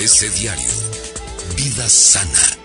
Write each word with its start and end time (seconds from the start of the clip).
ABC 0.00 0.30
Diario. 0.32 0.64
Vida 1.56 1.86
sana. 1.90 2.56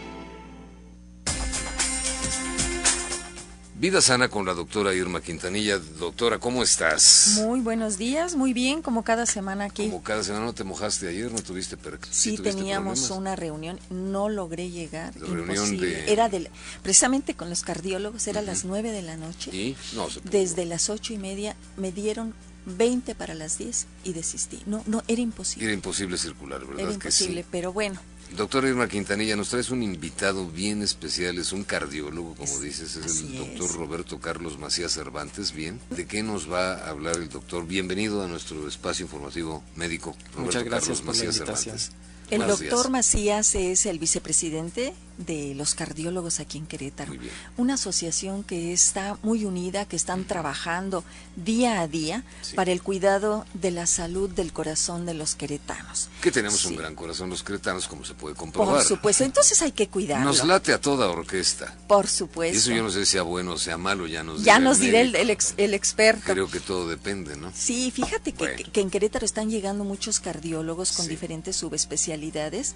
Vida 3.78 4.00
sana 4.02 4.30
con 4.30 4.46
la 4.46 4.54
doctora 4.54 4.94
Irma 4.94 5.22
Quintanilla. 5.22 5.78
Doctora, 5.78 6.40
¿cómo 6.40 6.64
estás? 6.64 7.34
Muy 7.42 7.60
buenos 7.60 7.98
días, 7.98 8.36
muy 8.36 8.54
bien, 8.54 8.82
como 8.82 9.04
cada 9.04 9.26
semana 9.26 9.66
aquí. 9.66 9.90
Como 9.90 10.02
cada 10.02 10.24
semana, 10.24 10.46
¿no 10.46 10.54
te 10.54 10.64
mojaste 10.64 11.10
ayer? 11.10 11.30
¿No 11.32 11.42
tuviste 11.42 11.76
per 11.76 12.00
Sí, 12.10 12.38
tuviste 12.38 12.56
teníamos 12.56 13.00
problemas? 13.00 13.20
una 13.20 13.36
reunión, 13.36 13.80
no 13.90 14.30
logré 14.30 14.70
llegar. 14.72 15.14
La 15.18 15.28
reunión 15.28 15.78
de- 15.78 16.10
Era 16.12 16.30
del, 16.30 16.50
precisamente 16.84 17.34
con 17.36 17.50
los 17.50 17.64
cardiólogos, 17.64 18.26
era 18.28 18.40
a 18.40 18.44
las 18.44 18.64
nueve 18.64 18.92
de 18.92 19.02
la 19.02 19.18
noche. 19.18 19.52
¿Y? 19.54 19.76
No, 19.94 20.10
se 20.10 20.22
pudo. 20.22 20.32
Desde 20.32 20.64
las 20.66 20.90
ocho 20.90 21.12
y 21.14 21.18
media 21.18 21.58
me 21.76 21.92
dieron 21.92 22.34
20 22.66 23.16
para 23.16 23.34
las 23.34 23.58
10 23.58 23.88
y 24.04 24.14
desistí. 24.14 24.62
No, 24.66 24.84
no, 24.88 25.04
era 25.08 25.22
imposible. 25.22 25.66
Era 25.66 25.74
imposible 25.74 26.18
circular, 26.18 26.62
¿verdad 26.62 26.80
Era 26.80 26.88
que 26.90 26.94
imposible, 26.96 27.42
sí? 27.42 27.48
pero 27.52 27.72
bueno, 27.74 28.00
Doctora 28.36 28.68
Irma 28.68 28.88
Quintanilla, 28.90 29.36
nos 29.36 29.50
traes 29.50 29.70
un 29.70 29.84
invitado 29.84 30.48
bien 30.50 30.82
especial, 30.82 31.38
es 31.38 31.54
un 31.54 31.64
cardiólogo, 31.64 32.36
como 32.36 32.60
dices, 32.60 32.96
es 32.96 33.22
el 33.22 33.38
doctor 33.38 33.66
es. 33.70 33.76
Roberto 33.76 34.20
Carlos 34.20 34.58
Macías 34.58 34.92
Cervantes, 34.94 35.52
¿bien? 35.54 35.80
¿De 35.92 36.06
qué 36.06 36.24
nos 36.24 36.52
va 36.52 36.74
a 36.74 36.90
hablar 36.90 37.16
el 37.18 37.30
doctor? 37.30 37.66
Bienvenido 37.68 38.24
a 38.24 38.28
nuestro 38.28 38.68
espacio 38.68 39.06
informativo 39.06 39.64
médico. 39.76 40.16
Roberto 40.34 40.42
Muchas 40.42 40.64
gracias 40.64 40.82
Carlos 40.82 41.02
por 41.02 41.06
la 41.06 41.12
Macías 41.14 41.36
invitación. 41.38 41.80
Cervantes. 41.80 42.06
el 42.32 42.38
Buenos 42.40 42.60
doctor 42.60 42.80
días. 42.80 42.92
Macías 42.92 43.56
es 43.56 43.86
el 43.86 44.00
vicepresidente 44.00 44.94
de 45.18 45.54
los 45.56 45.76
cardiólogos 45.76 46.40
aquí 46.40 46.58
en 46.58 46.66
Querétaro. 46.68 47.14
Una 47.58 47.76
asociación 47.76 48.44
que 48.44 48.74
está 48.74 49.18
muy 49.24 49.46
unida, 49.46 49.86
que 49.86 49.96
están 49.96 50.26
trabajando 50.26 51.04
día 51.36 51.82
a 51.82 51.88
día 51.88 52.24
Sí. 52.42 52.56
para 52.56 52.72
el 52.72 52.82
cuidado 52.82 53.46
de 53.54 53.72
la 53.72 53.88
salud 53.88 54.30
del 54.30 54.52
corazón 54.54 55.06
de 55.06 55.14
los 55.14 55.36
queretanos. 55.36 56.10
Que 56.22 56.32
tenemos 56.32 56.66
un 56.66 56.76
gran 56.76 56.96
corazón 56.96 57.30
los 57.30 57.44
cretanos, 57.44 57.88
como 57.88 58.04
se 58.06 58.14
puede 58.14 58.36
comprobar. 58.36 58.76
Por 58.76 58.84
supuesto, 58.84 59.24
entonces 59.24 59.62
hay 59.62 59.72
que 59.72 59.88
cuidarlo. 59.88 60.26
Nos 60.26 60.44
late 60.46 60.74
a 60.74 60.82
toda 60.82 61.08
orquesta. 61.10 61.76
Por 61.88 62.06
Y 62.06 62.08
supuesto. 62.10 62.58
eso 62.58 62.72
yo 62.72 62.84
no 62.84 62.90
sé 62.92 63.06
si 63.06 63.14
sea 63.14 63.22
bueno 63.24 63.54
o 63.54 63.58
sea 63.58 63.78
malo, 63.78 64.08
ya 64.08 64.24
nos 64.24 64.40
ya 64.44 64.56
dirá 64.56 64.60
nos 64.60 64.80
dirá 64.80 65.00
el, 65.02 65.16
el 65.16 65.30
ex- 65.30 65.54
el 65.58 65.74
experto. 65.74 66.24
Creo 66.34 66.50
que 66.50 66.60
todo 66.60 66.88
depende, 66.88 67.36
¿no? 67.38 67.52
Sí, 67.56 67.92
fíjate 67.92 68.32
que, 68.32 68.38
Bueno. 68.38 68.58
que- 68.58 68.64
que 68.66 68.82
en 68.82 68.90
Querétaro 68.90 69.26
están 69.26 69.50
llegando 69.50 69.84
muchos 69.84 70.20
cardiólogos 70.20 70.92
con 70.92 71.06
Sí. 71.06 71.10
diferentes 71.12 71.56
subespecialidades 71.56 72.76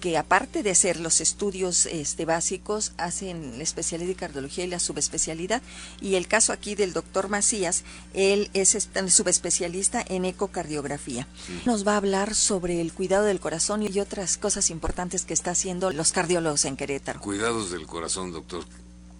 que 0.00 0.16
aparte 0.16 0.62
de 0.62 0.70
hacer 0.70 0.98
los 1.00 1.20
estudios 1.20 1.79
este, 1.86 2.24
básicos, 2.24 2.92
hacen 2.96 3.56
la 3.56 3.62
especialidad 3.62 4.08
de 4.08 4.14
cardiología 4.14 4.64
y 4.64 4.68
la 4.68 4.80
subespecialidad. 4.80 5.62
Y 6.00 6.14
el 6.14 6.26
caso 6.26 6.52
aquí 6.52 6.74
del 6.74 6.92
doctor 6.92 7.28
Macías, 7.28 7.84
él 8.14 8.50
es 8.54 8.88
subespecialista 9.08 10.04
en 10.06 10.24
ecocardiografía. 10.24 11.26
Nos 11.64 11.86
va 11.86 11.94
a 11.94 11.98
hablar 11.98 12.34
sobre 12.34 12.80
el 12.80 12.92
cuidado 12.92 13.24
del 13.24 13.40
corazón 13.40 13.82
y 13.82 14.00
otras 14.00 14.36
cosas 14.36 14.70
importantes 14.70 15.24
que 15.24 15.34
está 15.34 15.52
haciendo 15.52 15.90
los 15.90 16.12
cardiólogos 16.12 16.64
en 16.64 16.76
Querétaro. 16.76 17.20
Cuidados 17.20 17.70
del 17.70 17.86
corazón, 17.86 18.32
doctor. 18.32 18.64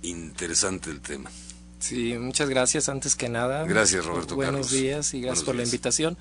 Interesante 0.02 0.90
el 0.90 1.00
tema. 1.00 1.30
Sí, 1.78 2.16
muchas 2.18 2.48
gracias 2.48 2.88
antes 2.88 3.16
que 3.16 3.28
nada. 3.28 3.64
Gracias, 3.64 4.04
Roberto 4.04 4.34
Buenos 4.36 4.66
Carlos. 4.66 4.70
días 4.70 5.14
y 5.14 5.18
Buenos 5.18 5.26
gracias 5.28 5.46
por 5.46 5.54
la 5.56 5.62
invitación. 5.64 6.18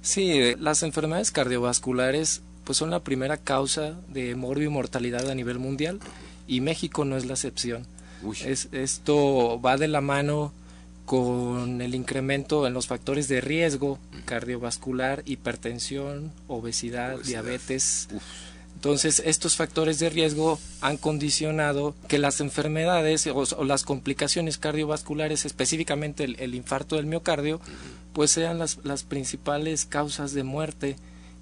Sí, 0.00 0.30
eh, 0.32 0.56
las 0.58 0.82
enfermedades 0.82 1.30
cardiovasculares 1.30 2.40
pues 2.64 2.78
son 2.78 2.90
la 2.90 3.00
primera 3.02 3.36
causa 3.36 3.96
de 4.08 4.34
morbio 4.34 4.66
y 4.66 4.72
mortalidad 4.72 5.28
a 5.30 5.34
nivel 5.34 5.58
mundial 5.58 5.98
y 6.46 6.60
México 6.60 7.04
no 7.04 7.16
es 7.16 7.24
la 7.26 7.34
excepción. 7.34 7.86
Es, 8.44 8.68
esto 8.72 9.60
va 9.60 9.76
de 9.76 9.88
la 9.88 10.00
mano 10.00 10.52
con 11.04 11.80
el 11.82 11.94
incremento 11.94 12.66
en 12.66 12.72
los 12.74 12.86
factores 12.86 13.26
de 13.28 13.40
riesgo 13.40 13.98
cardiovascular, 14.24 15.22
hipertensión, 15.26 16.32
obesidad, 16.46 17.16
Obesidad. 17.16 17.42
diabetes. 17.42 18.08
Uf. 18.12 18.22
Entonces, 18.74 19.22
estos 19.24 19.56
factores 19.56 19.98
de 19.98 20.10
riesgo 20.10 20.58
han 20.80 20.96
condicionado 20.96 21.94
que 22.08 22.18
las 22.18 22.40
enfermedades 22.40 23.26
o, 23.28 23.36
o 23.36 23.64
las 23.64 23.84
complicaciones 23.84 24.58
cardiovasculares, 24.58 25.44
específicamente 25.44 26.24
el, 26.24 26.36
el 26.40 26.54
infarto 26.54 26.96
del 26.96 27.06
miocardio, 27.06 27.60
pues 28.12 28.30
sean 28.32 28.58
las, 28.58 28.78
las 28.82 29.04
principales 29.04 29.84
causas 29.84 30.32
de 30.32 30.42
muerte 30.42 30.96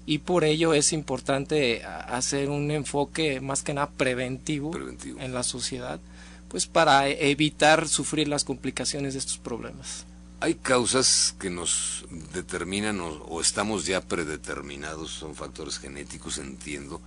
y 0.05 0.19
por 0.19 0.43
ello 0.43 0.73
es 0.73 0.93
importante 0.93 1.83
hacer 1.85 2.49
un 2.49 2.71
enfoque 2.71 3.39
más 3.41 3.61
que 3.63 3.73
nada 3.73 3.89
preventivo, 3.89 4.71
Preventivo. 4.71 5.19
en 5.19 5.33
la 5.33 5.43
sociedad, 5.43 5.99
pues 6.49 6.65
para 6.67 7.07
e- 7.07 7.31
evitar 7.31 7.87
sufrir 7.87 8.27
las 8.27 8.43
complicaciones 8.43 9.13
de 9.13 9.19
estos 9.19 9.37
problemas. 9.37 10.05
Hay 10.39 10.55
causas 10.55 11.35
que 11.39 11.49
nos 11.51 12.05
determinan 12.33 12.99
o, 12.99 13.09
o 13.09 13.41
estamos 13.41 13.85
ya 13.85 14.01
predeterminados, 14.01 15.11
son 15.11 15.35
factores 15.35 15.77
genéticos, 15.77 16.39
entiendo, 16.39 16.99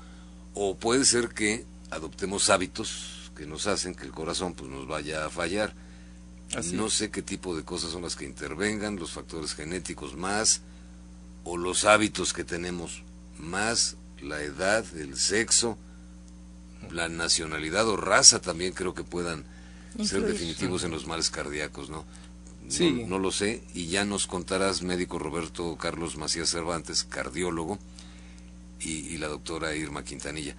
o 0.55 0.77
puede 0.77 1.05
ser 1.05 1.31
que 1.31 1.65
adoptemos 1.91 2.49
hábitos 2.49 3.31
que 3.37 3.47
nos 3.47 3.67
hacen 3.67 3.95
que 3.97 4.05
el 4.05 4.13
corazón 4.13 4.55
pues 4.55 4.71
nos 4.71 4.87
vaya 4.87 5.27
a 5.27 5.31
fallar. 5.31 5.75
Así 6.57 6.77
no 6.77 6.89
sé 6.91 7.11
qué 7.11 7.23
tipo 7.23 7.57
de 7.57 7.65
cosas 7.65 7.91
son 7.91 8.03
las 8.03 8.15
que 8.15 8.25
intervengan, 8.25 8.95
los 8.97 9.11
factores 9.11 9.55
genéticos 9.55 10.15
más, 10.15 10.61
o 11.45 11.57
los 11.57 11.85
hábitos 11.85 12.33
que 12.33 12.45
tenemos 12.45 13.03
más, 13.39 13.97
la 14.21 14.43
edad, 14.43 14.85
el 14.97 15.17
sexo, 15.17 15.79
la 16.91 17.09
nacionalidad 17.09 17.89
o 17.89 17.97
raza 17.97 18.41
también 18.41 18.73
creo 18.73 18.95
que 18.95 19.05
puedan 19.05 19.45
ser 20.03 20.23
definitivos 20.23 20.85
en 20.85 20.91
los 20.91 21.07
males 21.07 21.31
cardíacos, 21.31 21.91
¿no? 21.91 22.05
Sí. 22.69 22.91
No, 22.91 23.07
no 23.07 23.19
lo 23.19 23.31
sé, 23.31 23.63
y 23.75 23.89
ya 23.89 24.05
nos 24.05 24.27
contarás, 24.27 24.83
médico 24.83 25.19
Roberto 25.19 25.77
Carlos 25.77 26.17
Macías 26.17 26.51
Cervantes, 26.51 27.05
cardiólogo, 27.05 27.79
y, 28.81 28.91
y 28.91 29.19
la 29.19 29.29
doctora 29.29 29.75
Irma 29.75 30.05
Quintanilla. 30.05 30.57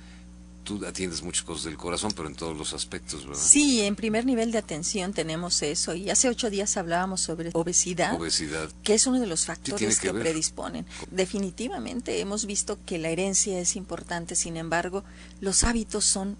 Tú 0.65 0.83
atiendes 0.85 1.21
muchas 1.21 1.43
cosas 1.43 1.65
del 1.65 1.77
corazón, 1.77 2.11
pero 2.13 2.27
en 2.27 2.35
todos 2.35 2.57
los 2.57 2.73
aspectos, 2.73 3.25
¿verdad? 3.25 3.41
Sí, 3.41 3.81
en 3.81 3.95
primer 3.95 4.25
nivel 4.25 4.51
de 4.51 4.57
atención 4.57 5.13
tenemos 5.13 5.61
eso 5.61 5.93
y 5.93 6.09
hace 6.09 6.27
ocho 6.27 6.49
días 6.49 6.75
hablábamos 6.75 7.21
sobre 7.21 7.51
obesidad. 7.53 8.19
Obesidad. 8.19 8.69
que 8.83 8.95
es 8.95 9.05
uno 9.05 9.19
de 9.19 9.27
los 9.27 9.45
factores 9.45 9.99
que 9.99 10.11
predisponen. 10.11 10.85
Definitivamente 11.11 12.19
hemos 12.19 12.45
visto 12.45 12.79
que 12.85 12.97
la 12.97 13.09
herencia 13.09 13.59
es 13.59 13.75
importante, 13.75 14.35
sin 14.35 14.57
embargo, 14.57 15.03
los 15.39 15.63
hábitos 15.63 16.03
son 16.03 16.35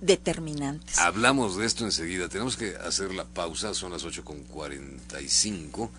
determinantes. 0.00 0.98
Hablamos 0.98 1.56
de 1.56 1.66
esto 1.66 1.84
enseguida. 1.84 2.28
Tenemos 2.28 2.56
que 2.56 2.76
hacer 2.76 3.12
la 3.12 3.24
pausa, 3.24 3.74
son 3.74 3.92
las 3.92 4.04
8.45. 4.04 5.90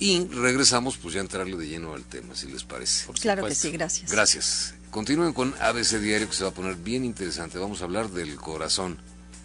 Y 0.00 0.24
regresamos, 0.26 0.96
pues 0.96 1.14
ya 1.14 1.20
a 1.20 1.22
entrarle 1.22 1.56
de 1.56 1.66
lleno 1.66 1.94
al 1.94 2.04
tema, 2.04 2.34
si 2.34 2.46
les 2.46 2.62
parece. 2.64 3.12
claro 3.14 3.44
que 3.46 3.54
sí, 3.54 3.70
gracias. 3.70 4.10
Gracias. 4.10 4.74
Continúen 4.90 5.32
con 5.32 5.54
ABC 5.60 5.98
Diario, 5.98 6.28
que 6.28 6.34
se 6.36 6.44
va 6.44 6.50
a 6.50 6.54
poner 6.54 6.76
bien 6.76 7.04
interesante. 7.04 7.58
Vamos 7.58 7.80
a 7.82 7.84
hablar 7.84 8.08
del 8.10 8.36
corazón. 8.36 8.98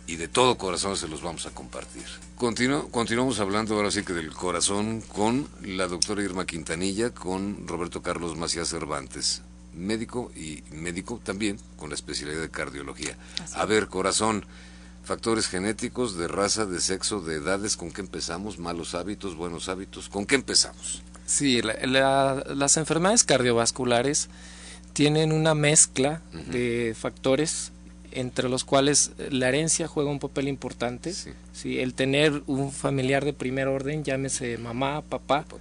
Y 0.06 0.18
de 0.18 0.28
todo 0.28 0.58
corazón 0.58 0.98
se 0.98 1.08
los 1.08 1.22
vamos 1.22 1.46
a 1.46 1.52
compartir. 1.52 2.04
Continu- 2.38 2.90
continuamos 2.92 3.40
hablando 3.40 3.76
ahora 3.76 3.90
sí 3.90 4.04
que 4.04 4.12
del 4.12 4.34
corazón 4.34 5.00
con 5.02 5.48
la 5.62 5.88
doctora 5.88 6.22
Irma 6.24 6.46
Quintanilla, 6.46 7.12
con 7.14 7.66
Roberto 7.68 8.02
Carlos 8.02 8.36
Macías 8.38 8.68
Cervantes, 8.68 9.44
médico 9.74 10.30
y 10.36 10.62
médico 10.72 11.22
también 11.24 11.58
con 11.78 11.88
la 11.90 11.96
especialidad 11.96 12.42
de 12.42 12.50
cardiología. 12.50 13.16
Así 13.42 13.54
A 13.56 13.64
ver, 13.66 13.88
corazón, 13.88 14.46
factores 15.06 15.48
genéticos, 15.48 16.18
de 16.18 16.28
raza, 16.28 16.66
de 16.66 16.82
sexo, 16.82 17.22
de 17.22 17.36
edades, 17.36 17.78
¿con 17.78 17.92
qué 17.94 18.02
empezamos? 18.02 18.60
Malos 18.60 18.96
hábitos, 18.96 19.36
buenos 19.38 19.70
hábitos, 19.70 20.10
¿con 20.10 20.26
qué 20.26 20.36
empezamos? 20.36 21.02
Sí, 21.26 21.62
la- 21.62 21.78
la- 21.86 22.44
las 22.54 22.76
enfermedades 22.76 23.24
cardiovasculares 23.24 24.28
tienen 24.94 25.32
una 25.32 25.56
mezcla 25.56 26.22
de 26.52 26.96
factores 26.98 27.72
entre 28.12 28.48
los 28.48 28.64
cuales 28.64 29.12
la 29.32 29.50
herencia 29.50 29.88
juega 29.88 30.12
un 30.12 30.20
papel 30.20 30.48
importante. 30.48 31.14
Sí. 31.14 31.32
Sí, 31.52 31.80
el 31.80 31.96
tener 31.96 32.44
un 32.46 32.72
familiar 32.72 33.26
de 33.26 33.34
primer 33.34 33.68
orden, 33.68 34.04
llámese 34.04 34.58
mamá, 34.60 35.02
papá, 35.02 35.44
Papá. 35.46 35.58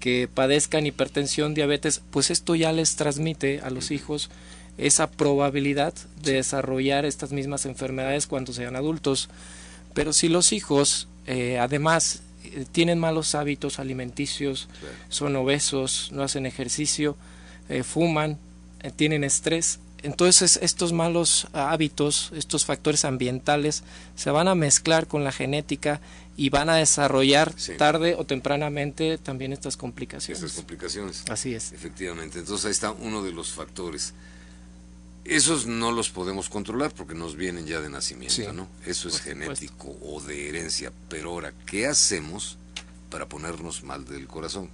que 0.00 0.28
padezcan 0.32 0.84
hipertensión, 0.86 1.54
diabetes, 1.54 2.02
pues 2.10 2.30
esto 2.32 2.56
ya 2.56 2.72
les 2.72 2.96
transmite 2.96 3.60
a 3.60 3.70
los 3.70 3.92
hijos 3.92 4.30
esa 4.78 5.08
probabilidad 5.10 5.94
de 6.22 6.32
desarrollar 6.34 7.04
estas 7.04 7.30
mismas 7.30 7.66
enfermedades 7.66 8.26
cuando 8.26 8.52
sean 8.52 8.74
adultos. 8.74 9.28
Pero 9.94 10.12
si 10.12 10.28
los 10.28 10.52
hijos, 10.52 11.06
eh, 11.28 11.58
además, 11.60 12.22
eh, 12.44 12.64
tienen 12.72 12.98
malos 12.98 13.36
hábitos 13.36 13.78
alimenticios, 13.78 14.68
Claro. 14.80 14.94
son 15.08 15.36
obesos, 15.36 16.08
no 16.12 16.22
hacen 16.24 16.46
ejercicio, 16.46 17.16
eh, 17.68 17.84
fuman, 17.84 18.38
tienen 18.90 19.22
estrés, 19.24 19.78
entonces 20.02 20.58
estos 20.62 20.92
malos 20.92 21.46
hábitos, 21.52 22.32
estos 22.34 22.64
factores 22.64 23.04
ambientales, 23.04 23.84
se 24.16 24.30
van 24.30 24.48
a 24.48 24.54
mezclar 24.56 25.06
con 25.06 25.22
la 25.22 25.30
genética 25.30 26.00
y 26.36 26.48
van 26.50 26.70
a 26.70 26.76
desarrollar 26.76 27.52
Sí. 27.56 27.74
tarde 27.76 28.16
o 28.16 28.24
tempranamente 28.24 29.18
también 29.18 29.52
estas 29.52 29.76
complicaciones. 29.76 30.42
Estas 30.42 30.56
complicaciones. 30.56 31.22
Así 31.28 31.54
es. 31.54 31.72
Efectivamente, 31.72 32.38
entonces 32.40 32.64
ahí 32.66 32.72
está 32.72 32.90
uno 32.90 33.22
de 33.22 33.30
los 33.32 33.50
factores. 33.52 34.14
Esos 35.24 35.66
no 35.66 35.92
los 35.92 36.10
podemos 36.10 36.48
controlar 36.48 36.92
porque 36.92 37.14
nos 37.14 37.36
vienen 37.36 37.66
ya 37.66 37.80
de 37.80 37.88
nacimiento, 37.88 38.34
Sí, 38.34 38.44
¿no? 38.52 38.66
Eso 38.84 39.06
es 39.08 39.20
genético 39.20 39.96
o 40.02 40.20
de 40.20 40.48
herencia. 40.48 40.90
Pero 41.08 41.30
ahora, 41.30 41.52
¿qué 41.64 41.86
hacemos 41.86 42.56
para 43.08 43.26
ponernos 43.28 43.84
mal 43.84 44.04
del 44.04 44.26
corazón? 44.26 44.68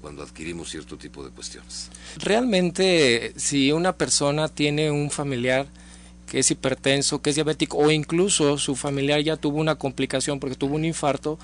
Cuando 0.00 0.22
adquirimos 0.22 0.70
cierto 0.70 0.96
tipo 0.96 1.24
de 1.24 1.30
cuestiones. 1.30 1.90
Realmente, 2.18 3.32
si 3.36 3.72
una 3.72 3.94
persona 3.94 4.48
tiene 4.48 4.90
un 4.90 5.10
familiar 5.10 5.66
que 6.28 6.40
es 6.40 6.50
hipertenso, 6.50 7.22
que 7.22 7.30
es 7.30 7.36
diabético, 7.36 7.78
o 7.78 7.90
incluso 7.90 8.58
su 8.58 8.76
familiar 8.76 9.20
ya 9.20 9.36
tuvo 9.36 9.58
una 9.58 9.76
complicación 9.76 10.40
porque 10.40 10.56
tuvo 10.56 10.76
un 10.76 10.84
infarto, 10.84 11.38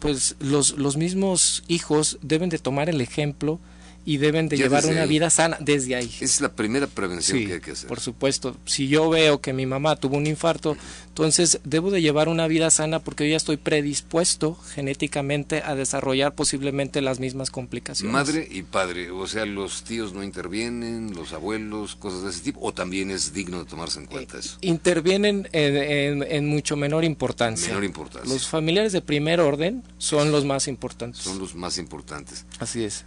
pues 0.00 0.36
los, 0.40 0.76
los 0.76 0.96
mismos 0.96 1.62
hijos 1.68 2.18
deben 2.20 2.50
de 2.50 2.58
tomar 2.58 2.88
el 2.88 3.00
ejemplo 3.00 3.60
y 4.06 4.18
deben 4.18 4.48
de 4.48 4.56
Ya 4.58 4.64
llevar 4.64 4.84
una 4.86 5.02
ahí. 5.02 5.08
vida 5.08 5.30
sana 5.30 5.56
desde 5.60 5.94
ahí. 5.96 6.14
Es 6.20 6.40
la 6.40 6.52
primera 6.52 6.86
prevención 6.86 7.38
Sí, 7.38 7.46
que 7.46 7.54
hay 7.54 7.60
que 7.60 7.70
hacer. 7.72 7.88
por 7.88 8.00
supuesto. 8.00 8.56
Si 8.66 8.88
yo 8.88 9.08
veo 9.08 9.40
que 9.40 9.52
mi 9.52 9.66
mamá 9.66 9.96
tuvo 9.96 10.16
un 10.16 10.26
infarto, 10.26 10.76
entonces 11.08 11.60
debo 11.64 11.90
de 11.90 12.02
llevar 12.02 12.28
una 12.28 12.46
vida 12.46 12.70
sana 12.70 12.98
porque 12.98 13.24
yo 13.24 13.30
ya 13.30 13.36
estoy 13.36 13.56
predispuesto 13.56 14.54
genéticamente 14.74 15.62
a 15.64 15.74
desarrollar 15.74 16.34
posiblemente 16.34 17.00
las 17.00 17.20
mismas 17.20 17.50
complicaciones. 17.50 18.12
Madre 18.12 18.46
y 18.50 18.62
padre, 18.62 19.10
o 19.10 19.26
sea, 19.26 19.46
los 19.46 19.84
tíos 19.84 20.12
no 20.12 20.22
intervienen, 20.22 21.14
los 21.14 21.32
abuelos, 21.32 21.96
cosas 21.96 22.22
de 22.24 22.30
ese 22.30 22.40
tipo, 22.40 22.60
o 22.62 22.72
también 22.74 23.10
es 23.10 23.32
digno 23.32 23.58
de 23.60 23.64
tomarse 23.64 24.00
en 24.00 24.06
cuenta 24.06 24.38
eso. 24.38 24.58
Intervienen 24.60 25.48
en, 25.52 25.76
en- 25.76 26.22
en 26.30 26.46
mucho 26.46 26.76
menor 26.76 27.04
importancia. 27.04 27.68
Menor 27.68 27.84
importancia. 27.84 28.32
Los 28.32 28.46
familiares 28.48 28.92
de 28.92 29.00
primer 29.00 29.40
orden 29.40 29.82
son 29.98 30.30
los 30.32 30.44
más 30.44 30.68
importantes. 30.68 31.22
Son 31.22 31.38
los 31.38 31.54
más 31.54 31.78
importantes. 31.78 32.44
Así 32.58 32.84
es. 32.84 33.04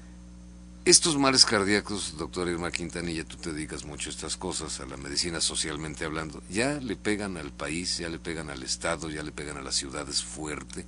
Estos 0.87 1.17
males 1.17 1.43
cardíacos, 1.43 2.17
doctora 2.17 2.49
Irma 2.49 2.71
Quintanilla, 2.71 3.25
tú 3.25 3.35
te 3.35 3.51
dedicas 3.51 3.83
mucho 3.83 4.09
a 4.09 4.13
estas 4.13 4.37
cosas, 4.37 4.79
a 4.79 4.85
la 4.85 4.95
medicina 4.95 5.41
socialmente 5.41 6.05
hablando, 6.05 6.41
ya 6.49 6.75
le 6.75 6.95
pegan 6.95 7.35
al 7.35 7.51
país, 7.51 7.97
ya 7.97 8.07
le 8.07 8.19
pegan 8.19 8.49
al 8.49 8.63
Estado, 8.63 9.09
ya 9.09 9.21
le 9.21 9.33
pegan 9.33 9.57
a 9.57 9.61
las 9.61 9.75
ciudades 9.75 10.23
fuerte 10.23 10.85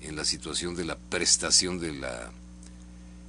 en 0.00 0.16
la 0.16 0.24
situación 0.24 0.74
de 0.74 0.86
la 0.86 0.96
prestación 0.96 1.78
de 1.78 1.92
la, 1.92 2.30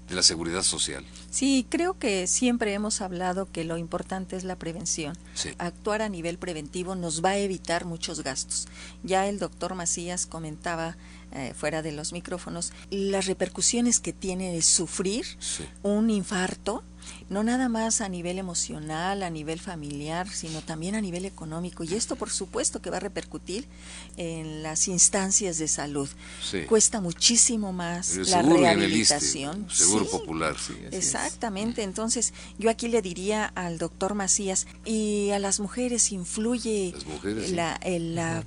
de 0.08 0.16
la 0.16 0.24
seguridad 0.24 0.64
social. 0.64 1.04
Sí, 1.30 1.66
creo 1.70 2.00
que 2.00 2.26
siempre 2.28 2.72
hemos 2.72 3.02
hablado 3.02 3.52
que 3.52 3.66
lo 3.66 3.78
importante 3.78 4.38
es 4.38 4.46
la 4.46 4.56
prevención. 4.56 5.18
Sí. 5.34 5.50
Actuar 5.58 6.02
a 6.02 6.08
nivel 6.08 6.38
preventivo 6.38 6.96
nos 6.96 7.22
va 7.22 7.32
a 7.32 7.38
evitar 7.38 7.84
muchos 7.84 8.24
gastos. 8.24 8.70
Ya 9.04 9.28
el 9.28 9.40
doctor 9.40 9.76
Macías 9.76 10.26
comentaba 10.26 10.96
eh, 11.34 11.54
fuera 11.56 11.82
de 11.82 11.92
los 11.92 12.14
micrófonos 12.14 12.72
las 12.90 13.26
repercusiones 13.26 14.00
que 14.00 14.14
tiene 14.14 14.56
el 14.56 14.64
sufrir 14.64 15.26
Sí. 15.40 15.66
un 15.82 16.10
infarto, 16.10 16.84
no 17.30 17.44
nada 17.44 17.68
más 17.68 18.00
a 18.00 18.08
nivel 18.08 18.40
emocional, 18.40 19.24
a 19.24 19.30
nivel 19.30 19.60
familiar, 19.60 20.30
sino 20.30 20.62
también 20.62 20.96
a 20.96 21.02
nivel 21.02 21.26
económico. 21.26 21.84
Y 21.84 21.96
esto, 21.96 22.16
por 22.16 22.30
supuesto, 22.30 22.82
que 22.82 22.90
va 22.90 22.98
a 22.98 23.00
repercutir 23.02 23.68
en 24.16 24.64
las 24.64 24.88
instancias 24.88 25.58
de 25.58 25.68
salud. 25.68 26.08
Sí. 26.42 26.62
Cuesta 26.64 27.02
muchísimo 27.02 27.74
más 27.74 28.16
la 28.16 28.40
en 28.40 28.46
el 28.52 28.58
rehabilitación. 28.58 29.68
seguro 29.70 30.06
Sí, 30.06 30.12
popular. 30.12 30.56
Exactamente, 30.92 31.84
entonces 31.84 32.34
yo 32.58 32.70
aquí 32.70 32.88
le 32.88 33.02
diría 33.02 33.46
al 33.56 33.78
doctor 33.78 34.14
Macías, 34.14 34.66
y 34.86 35.32
a 35.32 35.40
las 35.40 35.60
mujeres 35.60 36.12
influye 36.12 36.92
Las 36.94 37.06
mujeres, 37.06 37.50
sí. 37.50 37.56
la, 37.56 37.76
el- 37.84 38.16
la- 38.16 38.46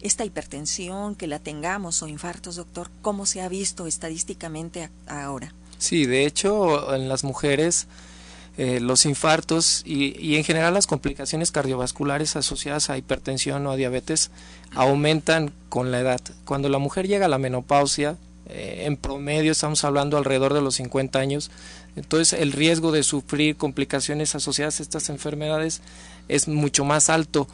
esta 0.00 0.24
hipertensión, 0.24 1.14
que 1.14 1.26
la 1.26 1.38
tengamos 1.38 2.02
o 2.02 2.08
infartos, 2.08 2.56
doctor, 2.56 2.90
¿cómo 3.02 3.26
se 3.26 3.40
ha 3.40 3.48
visto 3.48 3.86
estadísticamente 3.86 4.90
ahora? 5.06 5.52
Sí, 5.78 6.06
de 6.06 6.26
hecho, 6.26 6.94
en 6.94 7.08
las 7.08 7.24
mujeres 7.24 7.86
eh, 8.58 8.80
los 8.80 9.06
infartos 9.06 9.82
y, 9.84 10.18
y 10.18 10.36
en 10.36 10.42
general 10.42 10.74
las 10.74 10.88
complicaciones 10.88 11.52
cardiovasculares 11.52 12.34
asociadas 12.34 12.90
a 12.90 12.98
hipertensión 12.98 13.64
o 13.66 13.70
a 13.70 13.76
diabetes 13.76 14.32
aumentan 14.74 15.52
con 15.68 15.92
la 15.92 16.00
edad. 16.00 16.20
Cuando 16.44 16.68
la 16.68 16.78
mujer 16.78 17.06
llega 17.06 17.26
a 17.26 17.28
la 17.28 17.38
menopausia, 17.38 18.16
eh, 18.48 18.84
en 18.86 18.96
promedio 18.96 19.52
estamos 19.52 19.84
hablando 19.84 20.16
alrededor 20.16 20.54
de 20.54 20.62
los 20.62 20.76
50 20.76 21.18
años, 21.20 21.52
entonces 21.94 22.40
el 22.40 22.50
riesgo 22.52 22.92
de 22.92 23.02
sufrir 23.02 23.56
complicaciones 23.56 24.34
asociadas 24.34 24.80
a 24.80 24.82
estas 24.82 25.08
enfermedades 25.10 25.80
es 26.28 26.48
mucho 26.48 26.84
más 26.84 27.10
alto 27.10 27.46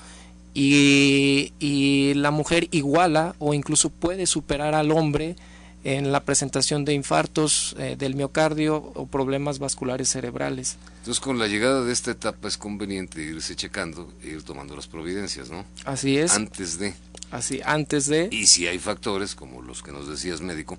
y, 0.55 1.53
y 1.59 2.15
la 2.15 2.31
mujer 2.31 2.69
iguala 2.71 3.35
o 3.39 3.55
incluso 3.55 3.91
puede 3.91 4.27
superar 4.27 4.75
al 4.75 4.93
hombre 4.93 5.37
en 5.83 6.13
la 6.13 6.25
presentación 6.25 6.87
de 6.87 6.95
infartos 6.95 7.77
eh, 7.79 7.97
del 7.99 8.15
miocardio 8.15 8.77
o 8.77 9.07
problemas 9.07 9.59
vasculares 9.59 10.09
cerebrales. 10.09 10.79
Entonces, 11.01 11.21
con 11.21 11.39
la 11.39 11.47
llegada 11.47 11.85
de 11.85 11.93
esta 11.93 12.13
etapa 12.13 12.49
es 12.49 12.57
conveniente 12.57 13.21
irse 13.23 13.55
checando 13.55 14.11
e 14.23 14.29
ir 14.29 14.43
tomando 14.43 14.75
las 14.75 14.87
providencias, 14.87 15.51
¿no? 15.51 15.67
Así 15.85 16.17
es, 16.17 16.33
Antes 16.33 16.79
de. 16.79 16.95
así 17.31 17.61
antes 17.65 18.07
de 18.07 18.29
Y 18.33 18.47
si 18.47 18.67
hay 18.67 18.79
factores, 18.79 19.35
como 19.35 19.61
los 19.61 19.83
que 19.83 19.93
nos 19.93 20.09
decías, 20.09 20.41
médico, 20.41 20.79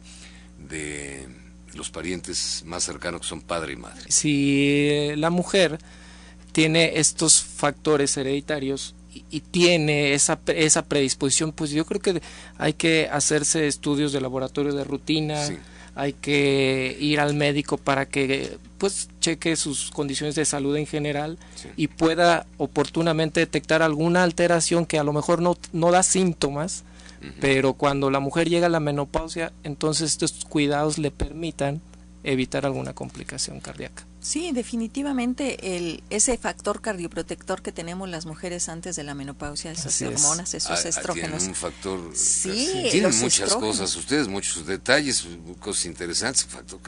de 0.68 1.28
los 1.76 1.92
parientes 1.92 2.64
más 2.66 2.84
cercanos 2.84 3.22
que 3.22 3.28
son 3.28 3.42
padre 3.42 3.74
y 3.74 3.76
madre. 3.76 4.06
si 4.08 5.10
la 5.18 5.30
mujer 5.30 5.78
tiene 6.54 6.98
estos 7.00 7.44
factores 7.44 8.16
hereditarios 8.16 8.96
y, 9.32 9.40
tiene 9.40 10.14
esa, 10.14 10.40
esa 10.48 10.84
predisposición, 10.86 11.52
pues 11.54 11.72
yo 11.72 11.86
creo 11.86 12.02
que 12.02 12.22
hay 12.58 12.74
que 12.74 13.08
hacerse 13.12 13.68
estudios 13.68 14.12
de 14.12 14.22
laboratorio 14.22 14.74
de 14.74 14.84
rutina, 14.84 15.46
Sí. 15.46 15.58
hay 15.96 16.12
que 16.14 16.98
ir 17.00 17.20
al 17.22 17.34
médico 17.36 17.78
para 17.78 18.06
que 18.06 18.58
pues 18.78 19.08
cheque 19.22 19.56
sus 19.56 19.92
condiciones 19.92 20.36
de 20.36 20.44
salud 20.44 20.76
en 20.76 20.86
general 20.86 21.38
Sí. 21.56 21.70
y 21.78 21.88
pueda 21.88 22.46
oportunamente 22.58 23.40
detectar 23.40 23.82
alguna 23.82 24.24
alteración 24.24 24.86
que 24.86 25.00
a 25.00 25.04
lo 25.06 25.14
mejor 25.14 25.42
no, 25.42 25.58
no 25.72 25.92
da 25.92 26.04
síntomas, 26.04 26.84
pero 27.42 27.74
cuando 27.74 28.12
la 28.12 28.20
mujer 28.20 28.50
llega 28.50 28.68
a 28.68 28.70
la 28.70 28.80
menopausia, 28.80 29.52
entonces 29.64 30.12
estos 30.12 30.46
cuidados 30.48 30.98
le 31.00 31.10
permitan 31.10 31.82
evitar 32.24 32.66
alguna 32.68 32.94
complicación 32.94 33.60
cardíaca. 33.62 34.04
Sí, 34.26 34.52
definitivamente 34.54 35.76
el, 35.78 36.04
ese 36.10 36.36
factor 36.40 36.82
cardioprotector 36.82 37.62
que 37.62 37.72
tenemos 37.72 38.10
las 38.10 38.26
mujeres 38.26 38.70
antes 38.70 38.96
de 38.96 39.04
la 39.04 39.14
menopausia, 39.14 39.72
esas 39.72 39.86
Así 39.88 40.06
es. 40.06 40.10
hormonas, 40.12 40.56
esos 40.56 40.72
Ah, 40.72 40.82
ah, 40.84 40.90
estrógenos. 40.90 41.30
Tienen 41.44 41.50
un 41.50 41.56
factor. 41.56 42.12
Sí, 42.16 42.88
tienen 42.90 43.12
muchas 43.20 43.42
estrógenos. 43.42 43.78
cosas. 43.78 43.96
Ustedes, 43.96 44.28
muchos 44.28 44.66
detalles, 44.66 45.28
cosas 45.60 45.86
interesantes. 45.86 46.44
Factor 46.46 46.80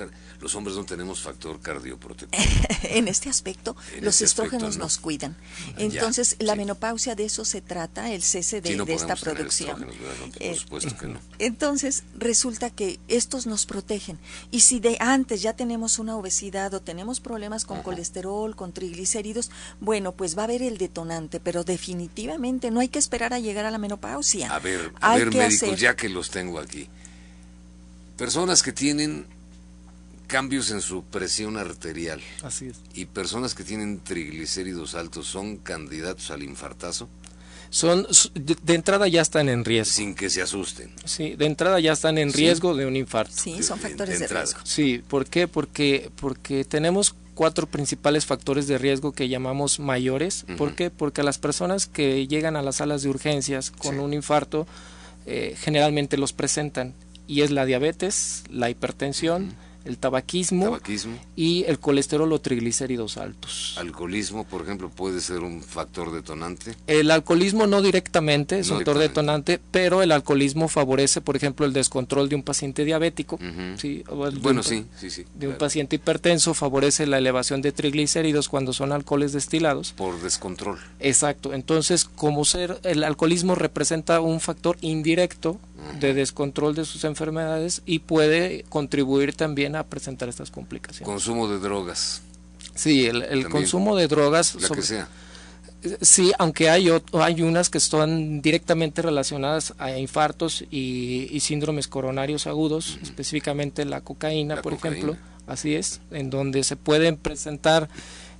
los 0.42 0.56
hombres 0.56 0.75
no 0.78 0.84
tenemos 0.86 1.19
factor 1.22 1.60
cardioprotector. 1.60 2.39
en 2.89 3.07
este 3.07 3.30
aspecto, 3.30 3.75
En 3.95 4.06
los 4.06 4.16
este 4.16 4.25
aspecto, 4.25 4.44
estrógenos 4.56 4.78
no. 4.78 4.86
nos 4.86 4.98
cuidan. 4.98 5.36
Ya, 5.78 5.83
Entonces, 5.86 6.36
la 6.40 6.54
sí. 6.54 6.57
menopausia 6.60 7.13
de 7.16 7.25
eso 7.25 7.45
se 7.45 7.62
trata, 7.62 8.12
el 8.12 8.24
cese 8.24 8.62
de, 8.62 8.69
Sí, 8.72 8.75
no 8.75 8.86
de 8.86 8.94
esta 8.95 9.16
producción. 9.16 9.80
No, 9.81 9.88
por 9.88 9.95
Eh, 10.42 10.56
supuesto 10.56 10.98
que 10.98 11.07
no. 11.07 11.19
Entonces, 11.40 12.04
resulta 12.18 12.69
que 12.72 13.00
estos 13.07 13.45
nos 13.45 13.66
protegen. 13.68 14.18
Y 14.51 14.62
si 14.62 14.80
de 14.80 14.98
antes 15.00 15.42
ya 15.44 15.54
tenemos 15.54 16.00
una 16.00 16.16
obesidad 16.18 16.74
o 16.74 16.81
tenemos 16.81 17.19
problemas 17.28 17.66
con 17.66 17.81
colesterol, 17.84 18.56
con 18.56 18.72
triglicéridos, 18.72 19.52
bueno, 19.81 20.14
pues 20.14 20.38
va 20.38 20.42
a 20.42 20.46
haber 20.46 20.62
el 20.62 20.78
detonante, 20.78 21.40
pero 21.40 21.64
definitivamente 21.64 22.72
no 22.72 22.80
hay 22.80 22.88
que 22.88 23.00
esperar 23.00 23.34
a 23.34 23.40
llegar 23.40 23.66
a 23.66 23.72
la 23.72 23.78
menopausia. 23.78 24.50
A 24.54 24.60
ver, 24.60 24.94
a 25.02 25.12
Hay 25.12 25.19
ver, 25.19 25.30
que 25.30 25.38
médicos, 25.40 25.64
hacer- 25.69 25.78
ya 25.80 25.96
que 25.96 26.10
los 26.10 26.30
tengo 26.30 26.60
aquí. 26.60 26.88
Personas 28.18 28.64
que 28.64 28.72
tienen 28.72 29.26
cambios 30.28 30.72
en 30.72 30.81
su 30.81 31.04
presión 31.04 31.56
arterial 31.57 32.19
Así 32.44 32.68
es. 32.68 32.78
y 32.94 33.06
personas 33.06 33.54
que 33.56 33.64
tienen 33.64 34.00
triglicéridos 34.04 34.96
altos 34.96 35.28
son 35.28 35.57
candidatos 35.57 36.31
al 36.31 36.44
infartazo 36.44 37.07
Son, 37.69 38.07
de 38.36 38.74
entrada 38.76 39.07
ya 39.07 39.21
están 39.21 39.50
en 39.50 39.66
riesgo. 39.66 39.94
sin 39.94 40.16
que 40.16 40.30
se 40.30 40.42
asusten. 40.42 40.92
Sí, 41.06 41.36
de 41.36 41.45
entrada 41.45 41.80
ya 41.80 41.94
están 41.94 42.18
en 42.18 42.31
Sí. 42.31 42.38
riesgo 42.38 42.76
de 42.76 42.86
un 42.86 42.95
infarto. 42.95 43.33
Sí, 43.36 43.62
son 43.64 43.80
factores 43.80 44.19
de 44.19 44.28
riesgo. 44.28 44.59
Sí, 44.64 45.02
¿por 45.07 45.26
qué? 45.26 45.47
Porque, 45.47 46.09
porque 46.19 46.64
tenemos 46.66 47.16
cuatro 47.36 47.68
principales 47.68 48.26
factores 48.26 48.68
de 48.68 48.78
riesgo 48.78 49.12
que 49.12 49.30
llamamos 49.30 49.80
mayores. 49.80 50.45
¿Por 50.57 50.74
qué? 50.76 50.90
Porque 50.90 51.21
las 51.24 51.38
personas 51.38 51.86
que 51.86 52.26
llegan 52.28 52.56
a 52.56 52.62
las 52.64 52.78
salas 52.78 53.04
de 53.04 53.09
urgencias 53.09 53.69
con 53.69 53.95
Sí. 53.95 54.00
un 54.00 54.14
infarto 54.14 54.66
eh, 55.30 55.56
generalmente 55.59 56.16
los 56.18 56.31
presentan 56.33 56.94
y 57.28 57.42
es 57.42 57.52
la 57.52 57.66
diabetes, 57.66 58.44
la 58.50 58.69
hipertensión, 58.69 59.54
el 59.88 59.98
tabaquismo 59.98 60.66
Tabaquismo, 60.66 61.18
y 61.36 61.64
el 61.66 61.80
colesterol 61.80 62.32
o 62.32 62.40
triglicéridos 62.40 63.18
altos. 63.18 63.76
alcoholismo, 63.80 64.44
por 64.44 64.62
ejemplo, 64.62 64.90
puede 64.90 65.22
ser 65.22 65.40
un 65.40 65.62
factor 65.62 66.12
detonante. 66.12 66.76
El 66.88 67.12
alcoholismo 67.12 67.68
no 67.68 67.82
directamente 67.82 68.60
es 68.60 68.68
No 68.68 68.74
un 68.74 68.80
factor 68.80 69.00
detonante, 69.00 69.60
pero 69.72 70.02
el 70.02 70.12
alcoholismo 70.12 70.68
favorece, 70.68 71.22
por 71.22 71.36
ejemplo, 71.36 71.66
el 71.66 71.74
descontrol 71.74 72.30
de 72.30 72.36
un 72.36 72.44
paciente 72.44 72.86
diabético. 72.86 73.40
Sí, 73.78 74.04
o 74.10 74.28
el 74.28 74.40
Bueno, 74.40 74.62
un 74.62 74.64
sí, 74.64 74.86
sí, 74.98 75.10
sí. 75.10 75.26
de 75.36 75.48
un 75.48 75.56
paciente 75.56 75.96
hipertenso 75.96 76.54
favorece 76.54 77.08
la 77.08 77.18
elevación 77.18 77.62
de 77.62 77.72
triglicéridos 77.72 78.50
cuando 78.50 78.74
son 78.74 78.92
alcoholes 78.92 79.32
destilados. 79.34 79.94
Por 79.94 80.22
descontrol. 80.22 80.78
Exacto. 81.00 81.54
Entonces, 81.54 82.06
como 82.06 82.46
ser 82.46 82.80
el 82.84 83.04
alcoholismo 83.04 83.56
representa 83.56 84.20
un 84.22 84.40
factor 84.40 84.78
indirecto 84.82 85.60
de 86.00 86.14
descontrol 86.14 86.76
de 86.76 86.86
sus 86.86 87.04
enfermedades 87.04 87.82
y 87.86 88.00
puede 88.00 88.66
contribuir 88.70 89.34
también 89.36 89.76
a 89.76 89.77
presentar 89.84 90.30
estas 90.30 90.52
complicaciones. 90.52 91.06
Consumo 91.07 91.48
de 91.48 91.60
drogas, 91.60 92.22
sí, 92.76 93.06
el, 93.06 93.48
consumo 93.50 93.96
de 93.96 94.07
drogas 94.07 94.56
la 94.56 94.68
sobre- 94.68 94.81
que 94.81 94.88
sea. 94.88 95.07
Sí, 96.02 96.31
aunque 96.40 96.69
hay, 96.72 96.90
hay 97.14 97.42
unas 97.44 97.69
que 97.69 97.78
están 97.78 98.42
directamente 98.42 99.04
relacionadas 99.04 99.74
a 99.78 99.92
infartos 99.98 100.64
y, 100.72 101.30
y 101.31 101.40
síndromes 101.40 101.88
coronarios 101.88 102.48
agudos, 102.48 102.98
específicamente 103.04 103.86
la 103.86 104.02
cocaína, 104.02 104.56
La 104.56 104.62
por 104.64 104.74
cocaína. 104.76 104.98
ejemplo, 104.98 105.18
así 105.46 105.76
es, 105.76 106.02
en 106.12 106.31
donde 106.31 106.64
se 106.64 106.76
pueden 106.78 107.16
presentar 107.16 107.90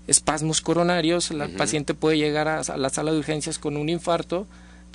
espasmos 0.08 0.62
coronarios, 0.62 1.30
el 1.30 1.52
paciente 1.52 1.94
puede 1.94 2.18
llegar 2.18 2.48
a, 2.48 2.60
a, 2.62 2.78
la 2.78 2.90
sala 2.90 3.12
de 3.12 3.20
urgencias 3.20 3.60
con 3.60 3.78
un 3.78 3.88
infarto. 3.88 4.48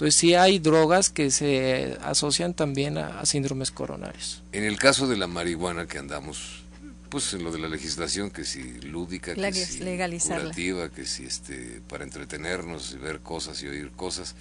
Entonces 0.03 0.19
sí 0.19 0.35
hay 0.35 0.59
drogas 0.59 1.11
que 1.11 1.31
se 1.31 1.97
asocian 2.03 2.55
también 2.55 2.99
a, 2.99 3.21
a 3.21 3.25
síndromes 3.25 3.71
coronarios. 3.71 4.43
En 4.51 4.65
el 4.65 4.77
caso 4.77 5.07
de 5.07 5.17
la 5.17 5.29
marihuana 5.29 5.87
que 5.87 5.99
andamos 5.99 6.65
pues 7.09 7.33
en 7.35 7.45
lo 7.45 7.53
de 7.53 7.61
la 7.61 7.69
legislación 7.69 8.33
que 8.33 8.45
si 8.45 8.81
lúdica, 8.81 9.37
que 9.37 9.53
si 9.53 9.79
curativa, 9.79 10.89
que 10.89 11.07
si 11.07 11.23
este 11.25 11.81
para 11.89 12.03
entretenernos 12.03 12.91
y 12.95 12.97
ver 12.97 13.21
cosas 13.21 13.63
y 13.63 13.69
oír 13.69 13.93
cosas, 13.93 14.35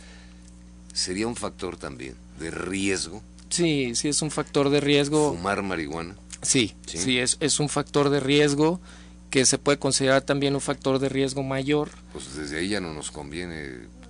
sería 0.93 1.27
un 1.27 1.35
factor 1.35 1.77
también 1.77 2.15
de 2.39 2.49
riesgo. 2.49 3.21
Sí, 3.49 3.93
sí 3.93 4.07
es 4.07 4.23
un 4.23 4.31
factor 4.31 4.71
de 4.71 4.79
riesgo. 4.79 5.35
Fumar 5.35 5.61
marihuana. 5.61 6.15
Sí, 6.41 6.73
sí, 6.87 7.19
es, 7.19 7.37
es 7.39 7.59
un 7.59 7.69
factor 7.69 8.09
de 8.09 8.19
riesgo 8.19 8.81
que 9.29 9.45
se 9.45 9.59
puede 9.59 9.77
considerar 9.77 10.23
también 10.23 10.55
un 10.55 10.61
factor 10.61 10.97
de 10.97 11.07
riesgo 11.07 11.43
mayor. 11.43 11.91
Pues 12.13 12.35
desde 12.35 12.57
ahí 12.57 12.69
ya 12.69 12.81
no 12.81 12.95
nos 12.95 13.11
conviene 13.11 14.00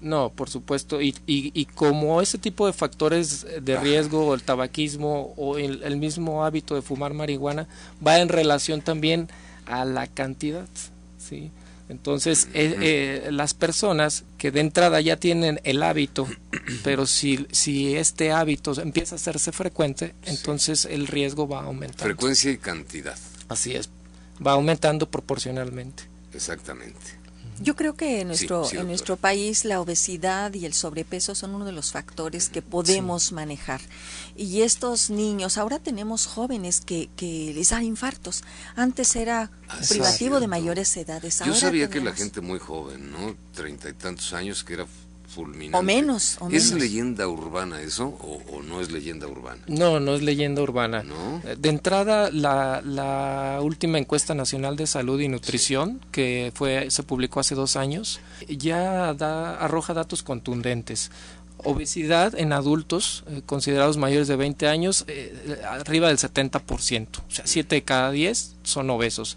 no, 0.00 0.30
por 0.30 0.48
supuesto. 0.48 1.00
Y, 1.00 1.14
y, 1.26 1.52
y, 1.54 1.66
como 1.66 2.22
ese 2.22 2.38
tipo 2.38 2.66
de 2.66 2.72
factores 2.72 3.46
de 3.60 3.78
riesgo, 3.78 4.34
el 4.34 4.42
tabaquismo 4.42 5.34
o 5.36 5.58
el, 5.58 5.82
el, 5.82 5.96
mismo 5.96 6.44
hábito 6.44 6.74
de 6.74 6.82
fumar 6.82 7.14
marihuana, 7.14 7.68
va 8.04 8.18
en 8.18 8.28
relación 8.28 8.80
también 8.80 9.28
a 9.66 9.84
la 9.84 10.06
cantidad. 10.06 10.66
¿sí? 11.18 11.50
Entonces, 11.90 12.46
eh, 12.54 12.76
eh, 13.26 13.32
las 13.32 13.52
personas 13.52 14.22
que 14.38 14.52
de 14.52 14.60
entrada 14.60 15.00
ya 15.00 15.16
tienen 15.16 15.60
el 15.64 15.82
hábito, 15.82 16.28
pero 16.84 17.04
si, 17.04 17.48
si 17.50 17.96
este 17.96 18.30
hábito 18.30 18.80
empieza 18.80 19.16
a 19.16 19.16
hacerse 19.16 19.50
frecuente, 19.50 20.14
entonces 20.24 20.84
el 20.84 21.08
riesgo 21.08 21.48
va 21.48 21.62
aumentando. 21.64 22.04
Frecuencia 22.04 22.52
y 22.52 22.58
cantidad. 22.58 23.18
Así 23.48 23.74
es, 23.74 23.90
va 24.44 24.52
aumentando 24.52 25.10
proporcionalmente. 25.10 26.04
Exactamente. 26.32 27.18
Yo 27.60 27.76
creo 27.76 27.94
que 27.94 28.22
en 28.22 28.28
nuestro, 28.28 28.64
sí, 28.64 28.70
sí, 28.70 28.76
en 28.78 28.86
nuestro 28.86 29.16
país 29.16 29.64
la 29.66 29.80
obesidad 29.80 30.54
y 30.54 30.64
el 30.64 30.72
sobrepeso 30.72 31.34
son 31.34 31.54
uno 31.54 31.66
de 31.66 31.72
los 31.72 31.92
factores 31.92 32.48
que 32.48 32.62
podemos 32.62 33.24
sí. 33.24 33.34
manejar. 33.34 33.82
Y 34.34 34.62
estos 34.62 35.10
niños, 35.10 35.58
ahora 35.58 35.78
tenemos 35.78 36.26
jóvenes 36.26 36.80
que, 36.80 37.10
que 37.16 37.52
les 37.54 37.68
dan 37.68 37.84
infartos. 37.84 38.44
Antes 38.76 39.14
era 39.14 39.50
ah, 39.68 39.78
privativo 39.88 40.40
de 40.40 40.46
mayores 40.46 40.96
edades. 40.96 41.42
Yo 41.44 41.54
sabía 41.54 41.88
tenemos... 41.88 41.92
que 41.92 42.00
la 42.00 42.16
gente 42.16 42.40
muy 42.40 42.58
joven, 42.58 43.12
¿no? 43.12 43.36
Treinta 43.54 43.90
y 43.90 43.92
tantos 43.92 44.32
años, 44.32 44.64
que 44.64 44.74
era 44.74 44.86
fulminante. 45.30 45.78
O 45.78 45.82
menos, 45.82 46.36
o 46.40 46.46
menos. 46.46 46.64
¿Es 46.64 46.72
leyenda 46.72 47.28
urbana 47.28 47.80
eso 47.80 48.06
o, 48.06 48.42
o, 48.52 48.62
no 48.62 48.80
es 48.80 48.90
leyenda 48.90 49.26
urbana? 49.26 49.62
No, 49.68 50.00
no 50.00 50.14
es 50.14 50.22
leyenda 50.22 50.62
urbana. 50.62 51.02
¿No? 51.02 51.40
De 51.56 51.68
entrada, 51.68 52.30
la, 52.30 52.82
la 52.84 53.60
última 53.62 53.98
encuesta 53.98 54.34
nacional 54.34 54.76
de 54.76 54.86
salud 54.86 55.20
y 55.20 55.28
nutrición, 55.28 56.00
sí. 56.02 56.08
que 56.12 56.52
fue 56.54 56.90
se 56.90 57.02
publicó 57.02 57.40
hace 57.40 57.54
dos 57.54 57.76
años, 57.76 58.20
ya 58.48 59.14
da, 59.14 59.56
arroja 59.56 59.94
datos 59.94 60.22
contundentes. 60.22 61.10
Obesidad 61.62 62.34
en 62.38 62.52
adultos 62.54 63.22
eh, 63.28 63.42
considerados 63.44 63.98
mayores 63.98 64.28
de 64.28 64.36
20 64.36 64.66
años, 64.66 65.04
eh, 65.08 65.60
arriba 65.68 66.08
del 66.08 66.16
70%. 66.16 67.18
O 67.18 67.30
sea, 67.30 67.46
7 67.46 67.76
de 67.76 67.82
cada 67.82 68.10
10 68.10 68.56
son 68.62 68.88
obesos 68.90 69.36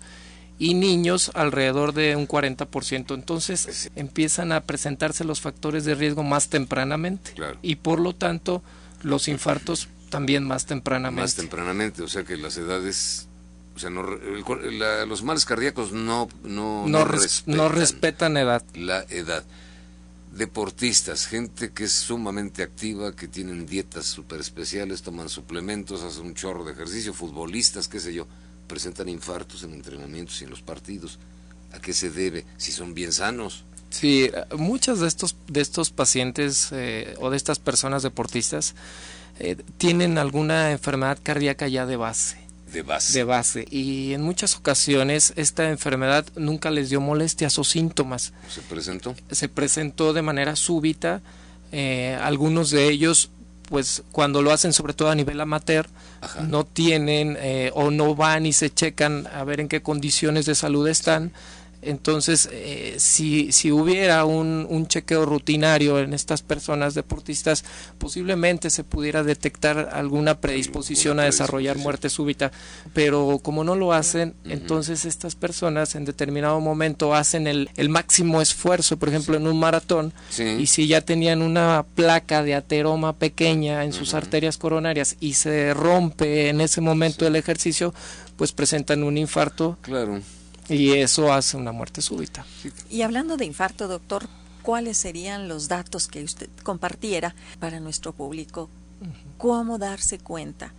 y 0.60 0.74
niños 0.76 1.32
alrededor 1.34 1.94
de 1.94 2.16
un 2.16 2.28
40%. 2.28 3.14
Entonces 3.14 3.68
sí. 3.72 3.90
empiezan 3.96 4.52
a 4.52 4.62
presentarse 4.62 5.24
los 5.24 5.42
factores 5.42 5.86
de 5.86 5.96
riesgo 5.96 6.24
más 6.24 6.50
tempranamente 6.50 7.32
claro. 7.34 7.58
y 7.62 7.76
por 7.76 8.00
lo 8.00 8.14
tanto 8.14 8.62
los 9.02 9.28
infartos 9.28 9.90
también 10.10 10.44
más 10.44 10.66
tempranamente. 10.66 11.22
Más 11.22 11.36
tempranamente, 11.36 12.04
o 12.04 12.08
sea 12.08 12.24
que 12.24 12.38
las 12.38 12.58
edades 12.58 13.28
o 13.76 13.80
sea, 13.80 13.90
no, 13.90 14.08
el, 14.08 14.80
la, 14.80 15.06
los 15.06 15.24
males 15.24 15.46
cardíacos 15.46 15.92
no 15.92 16.30
no, 16.44 16.88
no, 16.88 16.88
no, 16.88 17.06
respetan 17.06 17.58
no 17.58 17.70
respetan 17.70 18.38
edad. 18.38 18.64
La 18.76 19.04
edad. 19.10 19.44
Deportistas, 20.32 21.28
gente 21.28 21.72
que 21.72 21.84
es 21.84 21.92
sumamente 21.92 22.64
activa, 22.64 23.16
que 23.16 23.28
tienen 23.28 23.66
dietas 23.68 24.06
súper 24.06 24.40
especiales, 24.40 25.04
toman 25.04 25.30
suplementos, 25.30 26.02
hacen 26.02 26.26
un 26.26 26.34
chorro 26.34 26.64
de 26.64 26.74
ejercicio, 26.74 27.14
futbolistas, 27.14 27.88
qué 27.88 28.00
sé 28.00 28.14
yo 28.14 28.28
presentan 28.68 29.10
infartos 29.10 29.64
en 29.64 29.74
entrenamientos 29.74 30.42
y 30.42 30.46
en 30.46 30.50
los 30.50 30.62
partidos. 30.62 31.20
¿A 31.74 31.80
qué 31.80 31.94
se 31.94 32.10
debe? 32.10 32.46
Si 32.58 32.72
son 32.72 32.94
bien 32.94 33.12
sanos. 33.12 33.66
Sí, 33.90 34.30
muchos 34.58 35.00
de 35.00 35.08
estos, 35.08 35.36
de 35.48 35.62
estos 35.62 35.92
pacientes 35.92 36.70
eh, 36.72 37.16
o 37.20 37.30
de 37.30 37.38
estas 37.38 37.60
personas 37.60 38.02
deportistas 38.02 38.74
eh, 39.40 39.56
tienen 39.78 40.18
alguna 40.18 40.72
enfermedad 40.72 41.20
cardíaca 41.22 41.68
ya 41.68 41.86
de 41.86 41.96
base. 41.96 42.38
De 42.72 42.82
base. 42.82 43.14
De 43.14 43.24
base. 43.24 43.68
Y 43.70 44.14
en 44.14 44.24
muchas 44.24 44.56
ocasiones 44.56 45.34
esta 45.36 45.70
enfermedad 45.70 46.26
nunca 46.36 46.72
les 46.72 46.90
dio 46.90 47.02
molestias 47.02 47.60
o 47.60 47.64
síntomas. 47.64 48.34
¿Se 48.50 48.62
presentó? 48.62 49.16
Se 49.30 49.48
presentó 49.48 50.14
de 50.14 50.24
manera 50.24 50.56
súbita. 50.56 51.22
Eh, 51.72 52.18
algunos 52.22 52.72
de 52.72 52.90
ellos 52.90 53.30
pues 53.74 54.04
cuando 54.12 54.44
lo 54.44 54.52
hacen 54.52 54.72
sobre 54.72 54.94
todo 54.94 55.10
a 55.10 55.16
nivel 55.16 55.42
amateur 55.42 55.88
Ajá. 56.22 56.44
no 56.44 56.64
tienen 56.64 57.36
eh, 57.40 57.72
o 57.74 57.90
no 57.90 58.14
van 58.14 58.46
y 58.46 58.54
se 58.54 58.72
checan 58.72 59.26
a 59.34 59.44
ver 59.46 59.60
en 59.60 59.68
qué 59.68 59.82
condiciones 59.82 60.46
de 60.46 60.54
salud 60.54 60.88
están 60.88 61.32
entonces 61.86 62.50
eh, 62.52 62.96
si, 62.98 63.52
si 63.52 63.72
hubiera 63.72 64.26
un, 64.26 64.68
un, 64.70 64.88
chequeo 64.88 65.26
rutinario 65.26 66.00
en 66.00 66.14
estas 66.14 66.42
personas 66.42 66.94
deportistas 66.94 67.64
posiblemente 67.98 68.70
se 68.70 68.84
pudiera 68.84 69.24
detectar 69.24 69.90
alguna 69.94 70.40
predisposición 70.40 71.20
a 71.20 71.24
desarrollar 71.24 71.78
muerte 71.78 72.10
súbita 72.10 72.52
pero 72.94 73.40
como 73.42 73.64
no 73.64 73.76
lo 73.76 73.94
hacen 73.94 74.36
entonces 74.46 75.06
estas 75.06 75.36
personas 75.36 75.96
en 75.96 76.06
determinado 76.06 76.60
momento 76.60 77.16
hacen 77.16 77.48
el, 77.48 77.70
el 77.76 77.90
máximo 77.90 78.42
esfuerzo 78.42 78.98
por 78.98 79.10
ejemplo 79.10 79.38
en 79.38 79.48
un 79.48 79.60
maratón 79.60 80.14
sí. 80.30 80.44
y 80.60 80.68
si 80.68 80.88
ya 80.88 81.02
tenían 81.02 81.42
una 81.42 81.86
placa 81.96 82.44
de 82.44 82.56
ateroma 82.56 83.14
pequeña 83.14 83.84
en 83.84 83.94
sus 83.94 84.10
uh 84.10 84.16
-huh. 84.16 84.18
arterias 84.18 84.58
coronarias 84.58 85.16
y 85.20 85.34
se 85.34 85.74
rompe 85.74 86.50
en 86.50 86.62
ese 86.62 86.82
momento 86.82 87.20
sí. 87.20 87.26
del 87.26 87.36
ejercicio 87.36 87.94
pues 88.38 88.52
presentan 88.52 89.04
un 89.04 89.18
infarto 89.18 89.78
claro 89.82 90.22
y 90.70 90.92
eso 90.94 91.34
hace 91.34 91.58
una 91.58 91.72
muerte 91.72 92.02
súbita. 92.02 92.46
Y 92.90 93.02
hablando 93.02 93.38
de 93.38 93.46
infarto, 93.46 93.88
doctor, 93.88 94.28
¿cuáles 94.62 94.98
serían 94.98 95.48
los 95.48 95.68
datos 95.68 96.08
que 96.08 96.24
usted 96.24 96.50
compartiera 96.64 97.36
para 97.60 97.80
nuestro 97.80 98.14
público? 98.14 98.70
¿Cómo 99.38 99.78
darse 99.78 100.20
cuenta? 100.20 100.74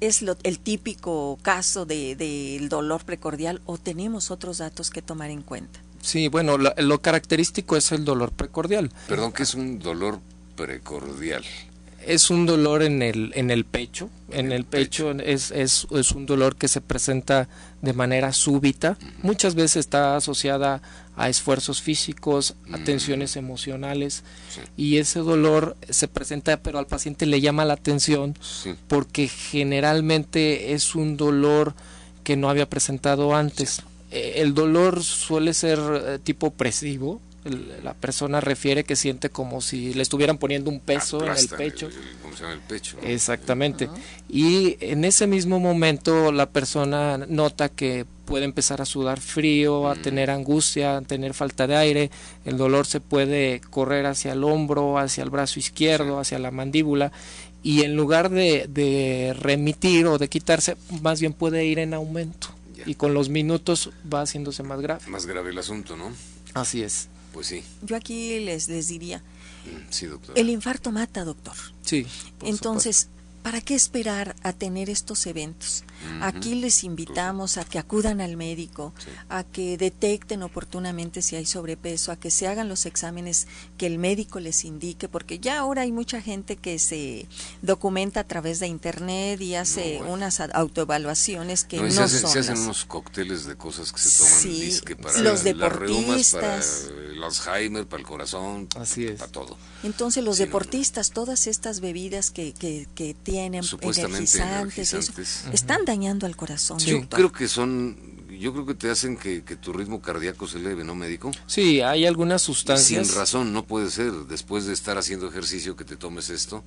¿Es 0.00 0.20
lo, 0.20 0.36
el 0.42 0.58
típico 0.58 1.38
caso 1.40 1.86
del 1.86 2.18
de, 2.18 2.58
de 2.60 2.68
dolor 2.68 3.04
precordial 3.04 3.62
o 3.64 3.78
tenemos 3.78 4.30
otros 4.30 4.58
datos 4.58 4.90
que 4.90 5.00
tomar 5.00 5.30
en 5.30 5.40
cuenta? 5.40 5.80
Sí, 6.02 6.28
bueno, 6.28 6.58
lo, 6.58 6.74
lo 6.76 7.00
característico 7.00 7.76
es 7.76 7.90
el 7.92 8.04
dolor 8.04 8.30
precordial. 8.32 8.92
Perdón, 9.08 9.32
¿qué 9.32 9.44
es 9.44 9.54
un 9.54 9.78
dolor 9.78 10.20
precordial? 10.54 11.44
Es 12.06 12.30
un 12.30 12.46
dolor 12.46 12.82
en 12.82 13.02
el 13.02 13.32
en 13.34 13.50
el 13.50 13.64
pecho 13.64 14.08
en 14.30 14.52
el 14.52 14.64
pecho 14.64 15.10
es, 15.12 15.50
es, 15.50 15.86
es 15.90 16.12
un 16.12 16.26
dolor 16.26 16.56
que 16.56 16.68
se 16.68 16.80
presenta 16.80 17.48
de 17.82 17.92
manera 17.92 18.32
súbita 18.32 18.96
muchas 19.22 19.54
veces 19.54 19.76
está 19.76 20.16
asociada 20.16 20.82
a 21.16 21.28
esfuerzos 21.28 21.82
físicos 21.82 22.54
a 22.72 22.78
tensiones 22.78 23.36
emocionales 23.36 24.22
sí. 24.48 24.60
y 24.76 24.96
ese 24.98 25.20
dolor 25.20 25.76
se 25.88 26.08
presenta 26.08 26.58
pero 26.58 26.78
al 26.78 26.86
paciente 26.86 27.26
le 27.26 27.40
llama 27.40 27.64
la 27.64 27.74
atención 27.74 28.34
sí. 28.40 28.74
porque 28.88 29.28
generalmente 29.28 30.72
es 30.72 30.94
un 30.94 31.16
dolor 31.16 31.74
que 32.24 32.36
no 32.36 32.48
había 32.50 32.68
presentado 32.68 33.34
antes 33.34 33.70
sí. 33.76 33.82
el 34.10 34.54
dolor 34.54 35.02
suele 35.02 35.54
ser 35.54 35.78
eh, 35.80 36.18
tipo 36.22 36.48
opresivo 36.48 37.20
la 37.82 37.94
persona 37.94 38.40
refiere 38.40 38.84
que 38.84 38.96
siente 38.96 39.30
como 39.30 39.60
si 39.60 39.94
le 39.94 40.02
estuvieran 40.02 40.38
poniendo 40.38 40.70
un 40.70 40.80
peso 40.80 41.24
en 41.24 41.32
el 41.32 41.48
pecho. 41.48 41.88
El, 41.88 42.50
el 42.50 42.58
pecho 42.60 42.98
¿no? 43.00 43.08
Exactamente. 43.08 43.86
Uh 43.86 43.92
-huh. 43.92 44.00
Y 44.28 44.76
en 44.80 45.04
ese 45.04 45.26
mismo 45.26 45.58
momento 45.58 46.32
la 46.32 46.46
persona 46.46 47.18
nota 47.18 47.68
que 47.68 48.04
puede 48.26 48.44
empezar 48.44 48.82
a 48.82 48.84
sudar 48.84 49.20
frío, 49.20 49.88
a 49.88 49.94
mm. 49.94 50.02
tener 50.02 50.30
angustia, 50.30 50.98
a 50.98 51.02
tener 51.02 51.32
falta 51.32 51.66
de 51.66 51.76
aire, 51.76 52.10
el 52.44 52.56
dolor 52.56 52.86
se 52.86 53.00
puede 53.00 53.60
correr 53.70 54.04
hacia 54.06 54.32
el 54.32 54.44
hombro, 54.44 54.98
hacia 54.98 55.22
el 55.22 55.30
brazo 55.30 55.60
izquierdo, 55.60 56.18
hacia 56.18 56.38
la 56.38 56.50
mandíbula 56.50 57.12
y 57.62 57.82
en 57.82 57.96
lugar 57.96 58.30
de, 58.30 58.66
de, 58.68 59.34
remitir 59.36 60.06
o 60.06 60.18
de 60.18 60.28
quitarse, 60.28 60.76
más 61.02 61.20
bien 61.20 61.32
puede 61.32 61.64
ir 61.64 61.78
en 61.78 61.94
aumento. 61.94 62.48
Ya. 62.76 62.84
Y 62.86 62.94
con 62.94 63.14
los 63.14 63.28
minutos 63.28 63.90
va 64.12 64.20
haciéndose 64.22 64.62
más 64.62 64.80
grave. 64.80 65.00
Más 65.08 65.26
grave 65.26 65.50
el 65.50 65.58
asunto, 65.58 65.96
¿no? 65.96 66.12
Así 66.54 66.82
es. 66.82 67.08
Pues 67.36 67.48
sí. 67.48 67.62
Yo 67.82 67.96
aquí 67.96 68.40
les, 68.40 68.66
les 68.68 68.88
diría, 68.88 69.22
sí, 69.90 70.06
doctor. 70.06 70.38
el 70.38 70.48
infarto 70.48 70.90
mata, 70.90 71.22
doctor. 71.22 71.52
Sí. 71.82 72.06
Entonces, 72.42 72.96
supuesto. 72.96 73.16
¿para 73.42 73.60
qué 73.60 73.74
esperar 73.76 74.34
a 74.42 74.52
tener 74.52 74.88
estos 74.90 75.24
eventos? 75.26 75.84
Aquí 76.20 76.56
les 76.56 76.82
invitamos 76.84 77.56
a 77.58 77.64
que 77.64 77.78
acudan 77.78 78.20
al 78.20 78.36
médico, 78.36 78.92
a 79.28 79.44
que 79.44 79.78
detecten 79.78 80.42
oportunamente 80.42 81.22
si 81.22 81.36
hay 81.36 81.46
sobrepeso, 81.46 82.10
a 82.12 82.16
que 82.16 82.30
se 82.30 82.46
hagan 82.48 82.68
los 82.68 82.86
exámenes 82.86 83.46
que 83.78 83.86
el 83.86 83.98
médico 83.98 84.38
les 84.40 84.64
indique, 84.64 85.08
porque 85.08 85.38
ya 85.38 85.58
ahora 85.60 85.82
hay 85.82 85.92
mucha 85.92 86.20
gente 86.20 86.56
que 86.56 86.78
se 86.80 87.26
documenta 87.62 88.20
a 88.20 88.24
través 88.24 88.58
de 88.60 88.66
internet 88.66 89.40
y 89.40 89.54
hace 89.54 90.00
unas 90.06 90.40
autoevaluaciones 90.40 91.64
que 91.64 91.80
no, 91.80 91.90
se 91.90 92.02
hacen, 92.02 92.20
son. 92.20 92.30
Se 92.30 92.38
hacen 92.40 92.54
las- 92.56 92.64
unos 92.64 92.84
cócteles 92.84 93.46
de 93.46 93.56
cosas 93.56 93.92
que 93.92 94.00
se 94.00 94.18
toman 94.18 94.40
Sí, 94.40 94.60
disque 94.60 94.96
para 94.96 95.18
los 95.20 95.44
las 95.44 95.72
reumas, 95.72 96.32
para 96.32 96.56
deportistas. 96.58 96.90
el 97.10 97.15
Alzheimer, 97.26 97.86
para 97.86 98.00
el 98.00 98.06
corazón, 98.06 98.68
Así 98.76 99.04
es. 99.06 99.18
para 99.18 99.30
todo. 99.32 99.56
Entonces 99.82 100.24
los 100.24 100.36
Sí, 100.36 100.42
no, 100.42 100.46
no. 100.46 100.48
deportistas, 100.48 101.10
todas 101.10 101.46
estas 101.46 101.80
bebidas 101.80 102.30
que, 102.30 102.52
que, 102.54 102.86
que 102.94 103.14
tienen 103.14 103.62
Supuestamente 103.62 104.38
energizantes, 104.38 104.78
y 104.78 104.80
eso, 104.82 104.96
energizantes. 104.96 105.54
están 105.54 105.84
dañando 105.84 106.26
al 106.26 106.36
corazón. 106.36 106.80
Sí. 106.80 106.90
Yo 106.90 106.96
doctor. 107.00 107.18
creo 107.18 107.32
que 107.32 107.48
son, 107.48 107.96
yo 108.38 108.52
creo 108.52 108.66
que 108.66 108.74
te 108.74 108.90
hacen 108.90 109.16
que, 109.16 109.42
que 109.44 109.56
tu 109.56 109.72
ritmo 109.72 110.00
cardíaco 110.00 110.46
se 110.46 110.58
eleve, 110.58 110.84
¿no, 110.84 110.94
médico? 110.94 111.30
Sí, 111.46 111.80
hay 111.80 112.06
algunas 112.06 112.42
sustancias. 112.42 113.06
Sin 113.06 113.16
razón, 113.16 113.52
no 113.52 113.64
puede 113.64 113.90
ser. 113.90 114.12
Después 114.28 114.66
de 114.66 114.72
estar 114.72 114.96
haciendo 114.98 115.28
ejercicio 115.28 115.76
que 115.76 115.84
te 115.84 115.96
tomes 115.96 116.30
esto, 116.30 116.64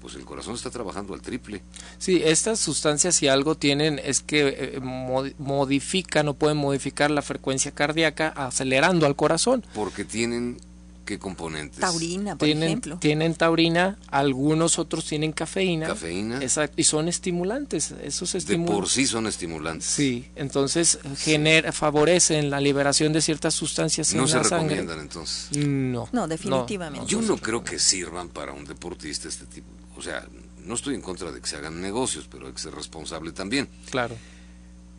pues 0.00 0.14
el 0.14 0.24
corazón 0.24 0.54
está 0.54 0.70
trabajando 0.70 1.14
al 1.14 1.20
triple. 1.22 1.62
Sí, 1.98 2.22
estas 2.24 2.60
sustancias 2.60 3.16
si 3.16 3.28
algo 3.28 3.56
tienen 3.56 4.00
es 4.02 4.20
que 4.20 4.48
eh, 4.76 4.80
mo- 4.80 5.24
modifican 5.38 6.28
o 6.28 6.34
pueden 6.34 6.56
modificar 6.56 7.10
la 7.10 7.22
frecuencia 7.22 7.72
cardíaca 7.72 8.28
acelerando 8.28 9.06
al 9.06 9.16
corazón. 9.16 9.64
Porque 9.74 10.04
tienen, 10.04 10.58
¿qué 11.08 11.18
componentes? 11.18 11.80
Taurina, 11.80 12.36
por 12.36 12.44
Tienen, 12.44 12.64
ejemplo. 12.68 12.98
tienen 12.98 13.34
taurina, 13.34 13.98
algunos 14.08 14.78
otros 14.78 15.06
tienen 15.06 15.32
cafeína. 15.32 15.86
Cafeína. 15.86 16.42
Exacto, 16.42 16.74
y 16.78 16.84
son 16.84 17.08
estimulantes. 17.08 17.94
Esos 18.02 18.32
De 18.32 18.38
estimulan. 18.38 18.74
por 18.76 18.88
sí 18.90 19.06
son 19.06 19.26
estimulantes. 19.26 19.86
Sí, 19.88 20.26
entonces 20.36 20.98
genera, 21.16 21.72
favorecen 21.72 22.50
la 22.50 22.60
liberación 22.60 23.14
de 23.14 23.22
ciertas 23.22 23.54
sustancias 23.54 24.12
No 24.12 24.24
en 24.24 24.28
se 24.28 24.36
la 24.36 24.44
sangre. 24.44 24.76
recomiendan 24.76 25.00
entonces. 25.00 25.48
No. 25.56 26.10
No, 26.12 26.28
definitivamente. 26.28 27.06
Yo 27.06 27.22
no 27.22 27.38
creo 27.38 27.64
que 27.64 27.78
sirvan 27.78 28.28
para 28.28 28.52
un 28.52 28.66
deportista 28.66 29.28
este 29.28 29.46
tipo. 29.46 29.68
O 29.96 30.02
sea, 30.02 30.26
no 30.62 30.74
estoy 30.74 30.94
en 30.94 31.00
contra 31.00 31.32
de 31.32 31.40
que 31.40 31.46
se 31.48 31.56
hagan 31.56 31.80
negocios, 31.80 32.28
pero 32.30 32.48
hay 32.48 32.52
que 32.52 32.60
ser 32.60 32.74
responsable 32.74 33.32
también. 33.32 33.66
Claro. 33.90 34.14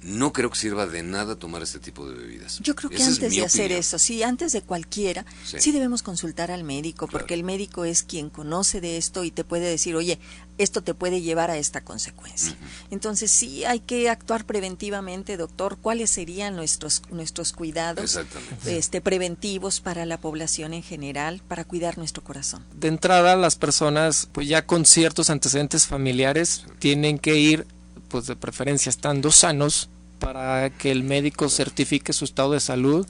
No 0.02 0.32
creo 0.32 0.50
que 0.50 0.58
sirva 0.58 0.88
de 0.88 1.04
nada 1.04 1.36
tomar 1.36 1.62
este 1.62 1.80
tipo 1.80 2.08
de 2.10 2.16
bebidas. 2.16 2.60
Yo 2.62 2.74
creo 2.76 2.90
que 2.90 2.96
Esa 2.98 3.08
antes 3.08 3.20
de 3.36 3.44
hacer 3.46 3.62
opinión. 3.66 3.80
eso, 3.82 4.00
sí, 4.00 4.24
antes 4.24 4.54
de 4.54 4.62
cualquiera, 4.62 5.26
Sí. 5.46 5.58
sí, 5.60 5.72
debemos 5.74 6.04
consultar 6.04 6.52
al 6.52 6.64
médico, 6.64 7.06
Claro. 7.08 7.20
porque 7.20 7.34
el 7.34 7.44
médico 7.44 7.84
es 7.84 8.04
quien 8.04 8.30
conoce 8.30 8.80
de 8.80 8.98
esto 8.98 9.24
y 9.26 9.32
te 9.32 9.44
puede 9.44 9.68
decir, 9.70 9.96
oye, 9.96 10.18
esto 10.58 10.82
te 10.84 10.94
puede 10.94 11.22
llevar 11.22 11.52
a 11.52 11.58
esta 11.58 11.82
consecuencia. 11.82 12.56
Entonces 12.92 13.32
sí 13.32 13.64
hay 13.66 13.80
que 13.82 14.10
actuar 14.10 14.46
preventivamente, 14.46 15.38
doctor. 15.38 15.78
¿Cuáles 15.82 16.10
serían 16.10 16.56
nuestros 16.56 17.02
nuestros 17.12 17.54
cuidados 17.54 18.04
Exactamente. 18.04 18.78
este, 18.78 19.02
preventivos 19.02 19.80
para 19.82 20.06
la 20.06 20.18
población 20.20 20.74
en 20.74 20.84
general, 20.84 21.42
para 21.48 21.64
cuidar 21.66 21.98
nuestro 21.98 22.24
corazón? 22.24 22.66
De 22.74 22.88
entrada, 22.90 23.36
las 23.36 23.56
personas, 23.56 24.28
pues 24.32 24.48
ya 24.48 24.66
con 24.66 24.86
ciertos 24.86 25.30
antecedentes 25.30 25.88
familiares, 25.88 26.66
tienen 26.80 27.20
que 27.20 27.38
ir, 27.38 27.66
pues 28.10 28.26
de 28.28 28.36
preferencia 28.36 28.90
estando 28.90 29.32
sanos, 29.32 29.90
para 30.20 30.70
que 30.72 30.92
el 30.92 31.04
médico 31.04 31.48
certifique 31.50 32.12
su 32.12 32.26
estado 32.26 32.52
de 32.52 32.60
salud. 32.60 33.08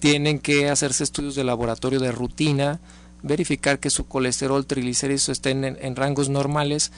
Tienen 0.00 0.38
que 0.38 0.68
hacerse 0.70 1.04
estudios 1.04 1.34
de 1.34 1.44
laboratorio 1.44 1.98
de 2.00 2.12
rutina, 2.12 2.78
verificar 3.22 3.80
que 3.80 3.90
su 3.90 4.06
colesterol, 4.06 4.64
triglicéridos 4.64 5.28
estén 5.28 5.64
en, 5.64 5.76
en 5.80 5.96
rangos 5.96 6.28
normales. 6.28 6.92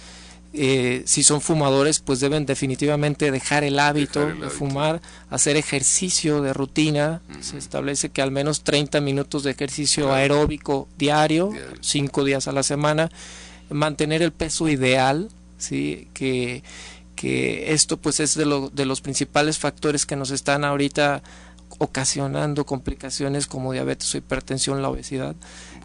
Eh, 0.52 1.02
si 1.06 1.22
son 1.22 1.40
fumadores, 1.40 2.00
pues 2.00 2.18
deben 2.20 2.44
definitivamente 2.44 3.30
dejar 3.30 3.62
el 3.64 3.78
hábito 3.78 4.20
Dejar 4.20 4.34
el 4.36 4.40
de 4.42 4.50
fumar, 4.50 5.00
hacer 5.30 5.56
ejercicio 5.56 6.42
de 6.42 6.52
rutina. 6.52 7.22
Se 7.40 7.56
establece 7.56 8.10
que 8.10 8.20
al 8.20 8.32
menos 8.32 8.62
30 8.62 9.00
minutos 9.00 9.44
de 9.44 9.52
ejercicio 9.52 10.04
Claro. 10.06 10.16
aeróbico 10.18 10.88
diario, 10.98 11.50
Diario. 11.52 11.76
cinco 11.80 12.24
días 12.24 12.48
a 12.48 12.52
la 12.52 12.62
semana, 12.64 13.10
mantener 13.70 14.22
el 14.22 14.32
peso 14.32 14.68
ideal, 14.68 15.28
sí, 15.56 16.08
que, 16.14 16.62
que 17.20 17.74
esto 17.74 17.98
pues 17.98 18.18
es 18.18 18.34
de, 18.34 18.46
lo- 18.46 18.70
de 18.70 18.86
los 18.86 19.02
principales 19.02 19.58
factores 19.58 20.06
que 20.06 20.16
nos 20.16 20.30
están 20.30 20.64
ahorita 20.64 21.22
ocasionando 21.78 22.64
complicaciones 22.64 23.46
como 23.46 23.72
diabetes 23.72 24.14
o 24.14 24.18
hipertensión, 24.18 24.80
la 24.80 24.88
obesidad. 24.88 25.36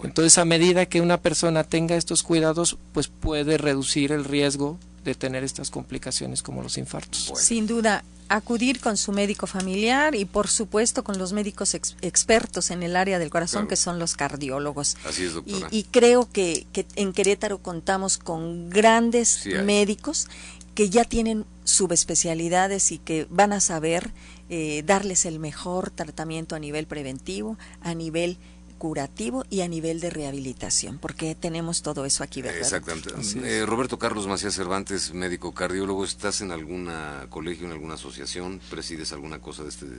Entonces, 0.01 0.38
a 0.38 0.45
medida 0.45 0.86
que 0.86 1.01
una 1.01 1.17
persona 1.19 1.63
tenga 1.65 1.95
estos 1.97 2.23
cuidados, 2.23 2.77
pues 2.93 3.07
puede 3.09 3.57
reducir 3.57 4.12
el 4.13 4.23
riesgo 4.23 4.77
de 5.03 5.13
tener 5.13 5.43
estas 5.43 5.69
complicaciones 5.69 6.41
como 6.41 6.63
los 6.63 6.77
infartos. 6.77 7.31
Sin 7.36 7.67
duda, 7.67 8.03
acudir 8.29 8.79
con 8.79 8.95
su 8.97 9.12
médico 9.12 9.45
familiar 9.45 10.15
y 10.15 10.25
por 10.25 10.47
supuesto 10.47 11.03
con 11.03 11.17
los 11.19 11.31
médicos 11.33 11.75
ex- 11.75 11.95
expertos 12.01 12.71
en 12.71 12.81
el 12.81 12.95
área 12.95 13.19
del 13.19 13.29
corazón 13.29 13.63
Claro. 13.63 13.67
que 13.67 13.75
son 13.75 13.99
los 13.99 14.15
cardiólogos. 14.15 14.97
Así 15.05 15.23
es, 15.25 15.31
Y, 15.31 15.33
doctora. 15.36 15.67
y 15.69 15.83
creo 15.83 16.29
que, 16.31 16.65
que 16.73 16.88
en 16.95 17.13
Querétaro 17.13 17.59
contamos 17.59 18.17
con 18.17 18.69
grandes 18.71 19.29
Sí 19.29 19.49
médicos 19.63 20.27
que 20.75 20.89
ya 20.89 21.05
tienen 21.05 21.45
subespecialidades 21.63 22.91
y 22.91 22.99
que 22.99 23.25
van 23.29 23.53
a 23.53 23.59
saber 23.59 24.11
eh, 24.49 24.83
darles 24.85 25.25
el 25.25 25.39
mejor 25.39 25.89
tratamiento 25.89 26.55
a 26.55 26.59
nivel 26.59 26.85
preventivo, 26.85 27.57
a 27.81 27.95
nivel 27.95 28.38
curativo 28.85 29.43
y 29.49 29.61
a 29.61 29.67
nivel 29.67 29.99
de 29.99 30.11
rehabilitación, 30.11 30.99
porque 30.99 31.33
tenemos 31.33 31.81
todo 31.81 32.05
eso 32.05 32.23
aquí, 32.23 32.43
¿verdad? 32.43 32.59
Exactamente. 32.59 33.09
Eh, 33.43 33.65
Roberto 33.65 33.97
Carlos 33.97 34.27
Macías 34.27 34.53
Cervantes, 34.53 35.11
médico 35.11 35.55
cardiólogo, 35.55 36.05
¿estás 36.05 36.41
en 36.41 36.51
alguna 36.51 37.25
colegio, 37.29 37.65
en 37.65 37.71
alguna 37.71 37.95
asociación? 37.95 38.61
¿Presides 38.69 39.11
alguna 39.11 39.39
cosa 39.39 39.63
de, 39.63 39.69
este, 39.69 39.87
de, 39.87 39.95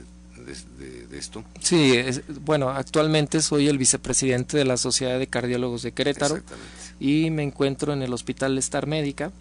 de- 0.79 1.07
de 1.07 1.17
esto? 1.17 1.43
Sí, 1.61 1.97
es- 1.97 2.21
bueno, 2.45 2.69
actualmente 2.69 3.41
soy 3.41 3.67
el 3.67 3.77
vicepresidente 3.77 4.55
de 4.57 4.63
la 4.63 4.77
Sociedad 4.77 5.19
de 5.19 5.27
Cardiólogos 5.27 5.81
de 5.83 5.91
Querétaro 5.91 6.35
Exactamente. 6.37 6.71
y 7.01 7.29
me 7.29 7.43
encuentro 7.43 7.91
en 7.91 8.03
el 8.03 8.13
Hospital 8.13 8.57
Star 8.59 8.87
Médica. 8.87 9.33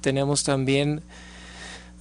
Tenemos 0.00 0.42
también 0.42 1.02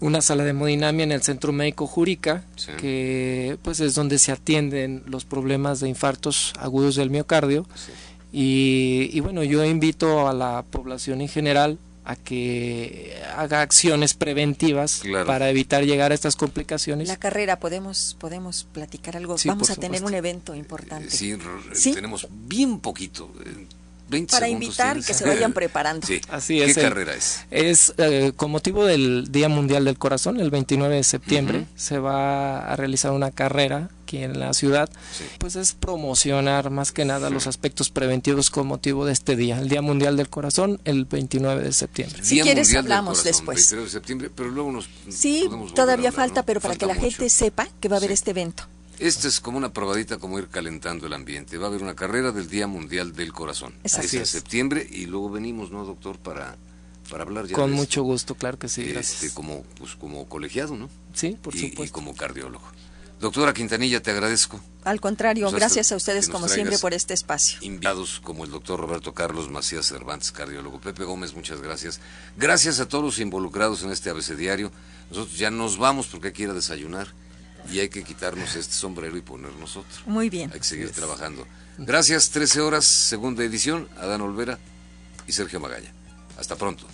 una 0.02 0.22
sala 0.22 0.44
de 0.44 0.50
hemodinamia 0.52 1.04
en 1.04 1.12
el 1.12 1.22
Centro 1.24 1.52
Médico 1.54 1.88
Jurica, 1.88 2.44
Sí. 2.56 2.72
que 2.78 3.58
pues 3.64 3.80
es 3.80 3.96
donde 3.96 4.20
se 4.20 4.32
atienden 4.32 5.04
los 5.08 5.26
problemas 5.26 5.80
de 5.80 5.90
infartos 5.90 6.54
agudos 6.60 6.96
del 6.96 7.10
miocardio. 7.10 7.66
Sí. 7.76 7.92
Y, 8.34 9.10
y 9.14 9.20
bueno, 9.22 9.44
yo 9.44 9.64
invito 9.64 10.28
a 10.28 10.34
la 10.34 10.64
población 10.70 11.22
en 11.22 11.30
general 11.30 11.78
a 12.04 12.16
que 12.16 13.16
haga 13.36 13.62
acciones 13.62 14.14
preventivas 14.14 15.00
Claro. 15.02 15.26
para 15.26 15.50
evitar 15.50 15.84
llegar 15.86 16.12
a 16.12 16.16
estas 16.16 16.36
complicaciones. 16.36 17.08
La 17.08 17.18
carrera, 17.18 17.60
podemos 17.60 18.16
podemos 18.20 18.68
platicar 18.74 19.18
algo. 19.18 19.38
Sí, 19.40 19.48
Vamos 19.48 19.70
a 19.72 19.76
tener 19.76 20.00
supuesto. 20.00 20.08
un 20.08 20.14
evento 20.14 20.54
importante. 20.56 21.08
Eh, 21.08 21.38
Sí, 21.74 21.94
tenemos 21.94 22.28
bien 22.32 22.80
poquito. 22.80 23.32
Eh, 24.06 24.10
20 24.10 24.32
Para 24.32 24.46
segundos 24.46 24.66
invitar 24.68 24.98
y 24.98 25.04
que 25.04 25.14
se 25.14 25.26
vayan 25.26 25.54
preparando. 25.54 26.06
Sí. 26.08 26.22
Así 26.30 26.58
¿Qué 26.60 26.66
es, 26.66 26.78
el- 26.78 26.84
carrera 26.84 27.14
es? 27.16 27.46
Es 27.52 27.94
eh, 27.98 28.32
con 28.36 28.52
motivo 28.52 28.86
del 28.86 29.32
Día 29.32 29.50
Mundial 29.50 29.86
del 29.86 29.98
Corazón, 29.98 30.40
el 30.40 30.52
29 30.52 30.96
de 30.96 31.04
septiembre, 31.04 31.66
se 31.76 32.00
va 32.00 32.60
a 32.72 32.76
realizar 32.76 33.12
una 33.12 33.32
carrera 33.32 33.90
aquí 34.04 34.18
en 34.20 34.40
la 34.40 34.54
ciudad. 34.54 34.90
Sí. 35.18 35.24
Pues 35.40 35.56
es 35.56 35.74
promocionar 35.74 36.70
más 36.70 36.92
que 36.92 37.06
nada 37.06 37.30
los 37.32 37.48
aspectos 37.48 37.90
preventivos 37.90 38.52
con 38.52 38.68
motivo 38.68 39.06
de 39.06 39.14
este 39.14 39.36
día, 39.36 39.60
el 39.60 39.68
Día 39.70 39.82
Mundial 39.82 40.16
del 40.18 40.30
Corazón, 40.30 40.80
el 40.86 41.06
29 41.06 41.64
de 41.64 41.74
septiembre. 41.74 42.20
Si 42.24 42.36
Día 42.36 42.44
quieres, 42.44 42.68
Mundial 42.68 42.84
hablamos 42.86 43.18
Corazón, 43.20 43.32
después. 43.32 43.56
23 43.58 43.84
de 43.86 43.90
septiembre, 43.90 44.30
pero 44.36 44.50
luego 44.50 44.72
nos 44.72 44.88
Sí, 45.10 45.50
todavía 45.74 46.10
hablar, 46.10 46.14
falta, 46.28 46.42
¿no? 46.42 46.46
pero 46.46 46.62
para 46.62 46.76
que 46.76 46.86
la 46.86 46.94
gente 46.96 47.30
sepa 47.30 47.68
que 47.80 47.90
va 47.90 47.96
a 47.96 47.98
haber 47.98 48.10
Sí. 48.10 48.14
este 48.14 48.32
evento. 48.32 48.68
Esto 49.00 49.28
es 49.28 49.40
como 49.40 49.58
una 49.58 49.74
probadita, 49.74 50.18
como 50.18 50.40
ir 50.40 50.48
calentando 50.48 51.08
el 51.08 51.14
ambiente. 51.14 51.58
Va 51.58 51.66
a 51.66 51.70
haber 51.70 51.84
una 51.84 51.96
carrera 51.96 52.32
del 52.32 52.48
Día 52.48 52.68
Mundial 52.68 53.14
del 53.14 53.34
Corazón. 53.34 53.74
Exacto. 53.84 54.08
Es 54.08 54.14
en 54.14 54.26
septiembre 54.26 54.88
y 54.90 55.06
luego 55.06 55.30
venimos, 55.30 55.72
¿no, 55.72 55.84
doctor? 55.86 56.18
Para, 56.18 56.58
para 57.10 57.24
hablar 57.24 57.48
ya 57.48 57.56
Con 57.56 57.72
de 57.72 57.76
mucho 57.76 58.04
gusto, 58.04 58.36
claro 58.36 58.58
que 58.58 58.70
sí, 58.70 58.84
gracias. 58.86 59.24
Este, 59.24 59.36
como, 59.36 59.64
pues, 59.78 59.96
como 59.96 60.28
colegiado, 60.28 60.76
¿no? 60.76 60.90
Sí, 61.14 61.38
por 61.42 61.56
y, 61.56 61.60
y 61.66 61.70
supuesto. 61.70 61.94
como 61.94 62.16
cardiólogo. 62.16 62.66
Doctora 63.20 63.54
Quintanilla, 63.54 64.02
te 64.02 64.12
agradezco. 64.12 64.60
Al 64.84 65.00
contrario, 65.00 65.46
Pues 65.46 65.56
gracias 65.56 65.92
a 65.92 65.96
ustedes 65.96 66.28
como 66.28 66.48
siempre 66.48 66.78
por 66.78 66.94
este 66.94 67.14
espacio. 67.14 67.60
Invitados 67.62 68.20
como 68.22 68.44
el 68.44 68.52
doctor 68.52 68.80
Roberto 68.80 69.14
Carlos 69.14 69.50
Macías 69.50 69.88
Cervantes, 69.88 70.32
cardiólogo. 70.32 70.80
Pepe 70.82 71.06
Gómez, 71.06 71.34
muchas 71.34 71.62
gracias. 71.62 72.02
Gracias 72.38 72.80
a 72.80 72.88
todos 72.88 73.04
los 73.04 73.20
involucrados 73.20 73.84
en 73.84 73.92
este 73.92 74.10
abecediario. 74.10 74.72
Nosotros 75.10 75.38
ya 75.38 75.50
nos 75.50 75.78
vamos 75.78 76.08
porque 76.08 76.28
hay 76.28 76.34
que 76.34 76.44
ir 76.44 76.50
a 76.50 76.54
desayunar 76.54 77.08
y 77.72 77.80
hay 77.80 77.90
que 77.90 78.04
quitarnos 78.04 78.56
este 78.56 78.74
sombrero 78.74 79.18
y 79.18 79.22
ponernos 79.22 79.78
otro. 79.78 80.02
Muy 80.06 80.30
bien. 80.30 80.52
Hay 80.54 80.60
que 80.60 80.66
seguir 80.66 80.92
trabajando. 80.92 81.48
Gracias, 81.78 82.30
13 82.30 82.62
horas, 82.62 82.86
segunda 82.86 83.44
edición, 83.44 83.90
Adán 83.98 84.22
Olvera 84.22 84.60
y 85.28 85.32
Sergio 85.32 85.60
Magalla. 85.60 85.92
Hasta 86.38 86.56
pronto. 86.56 86.86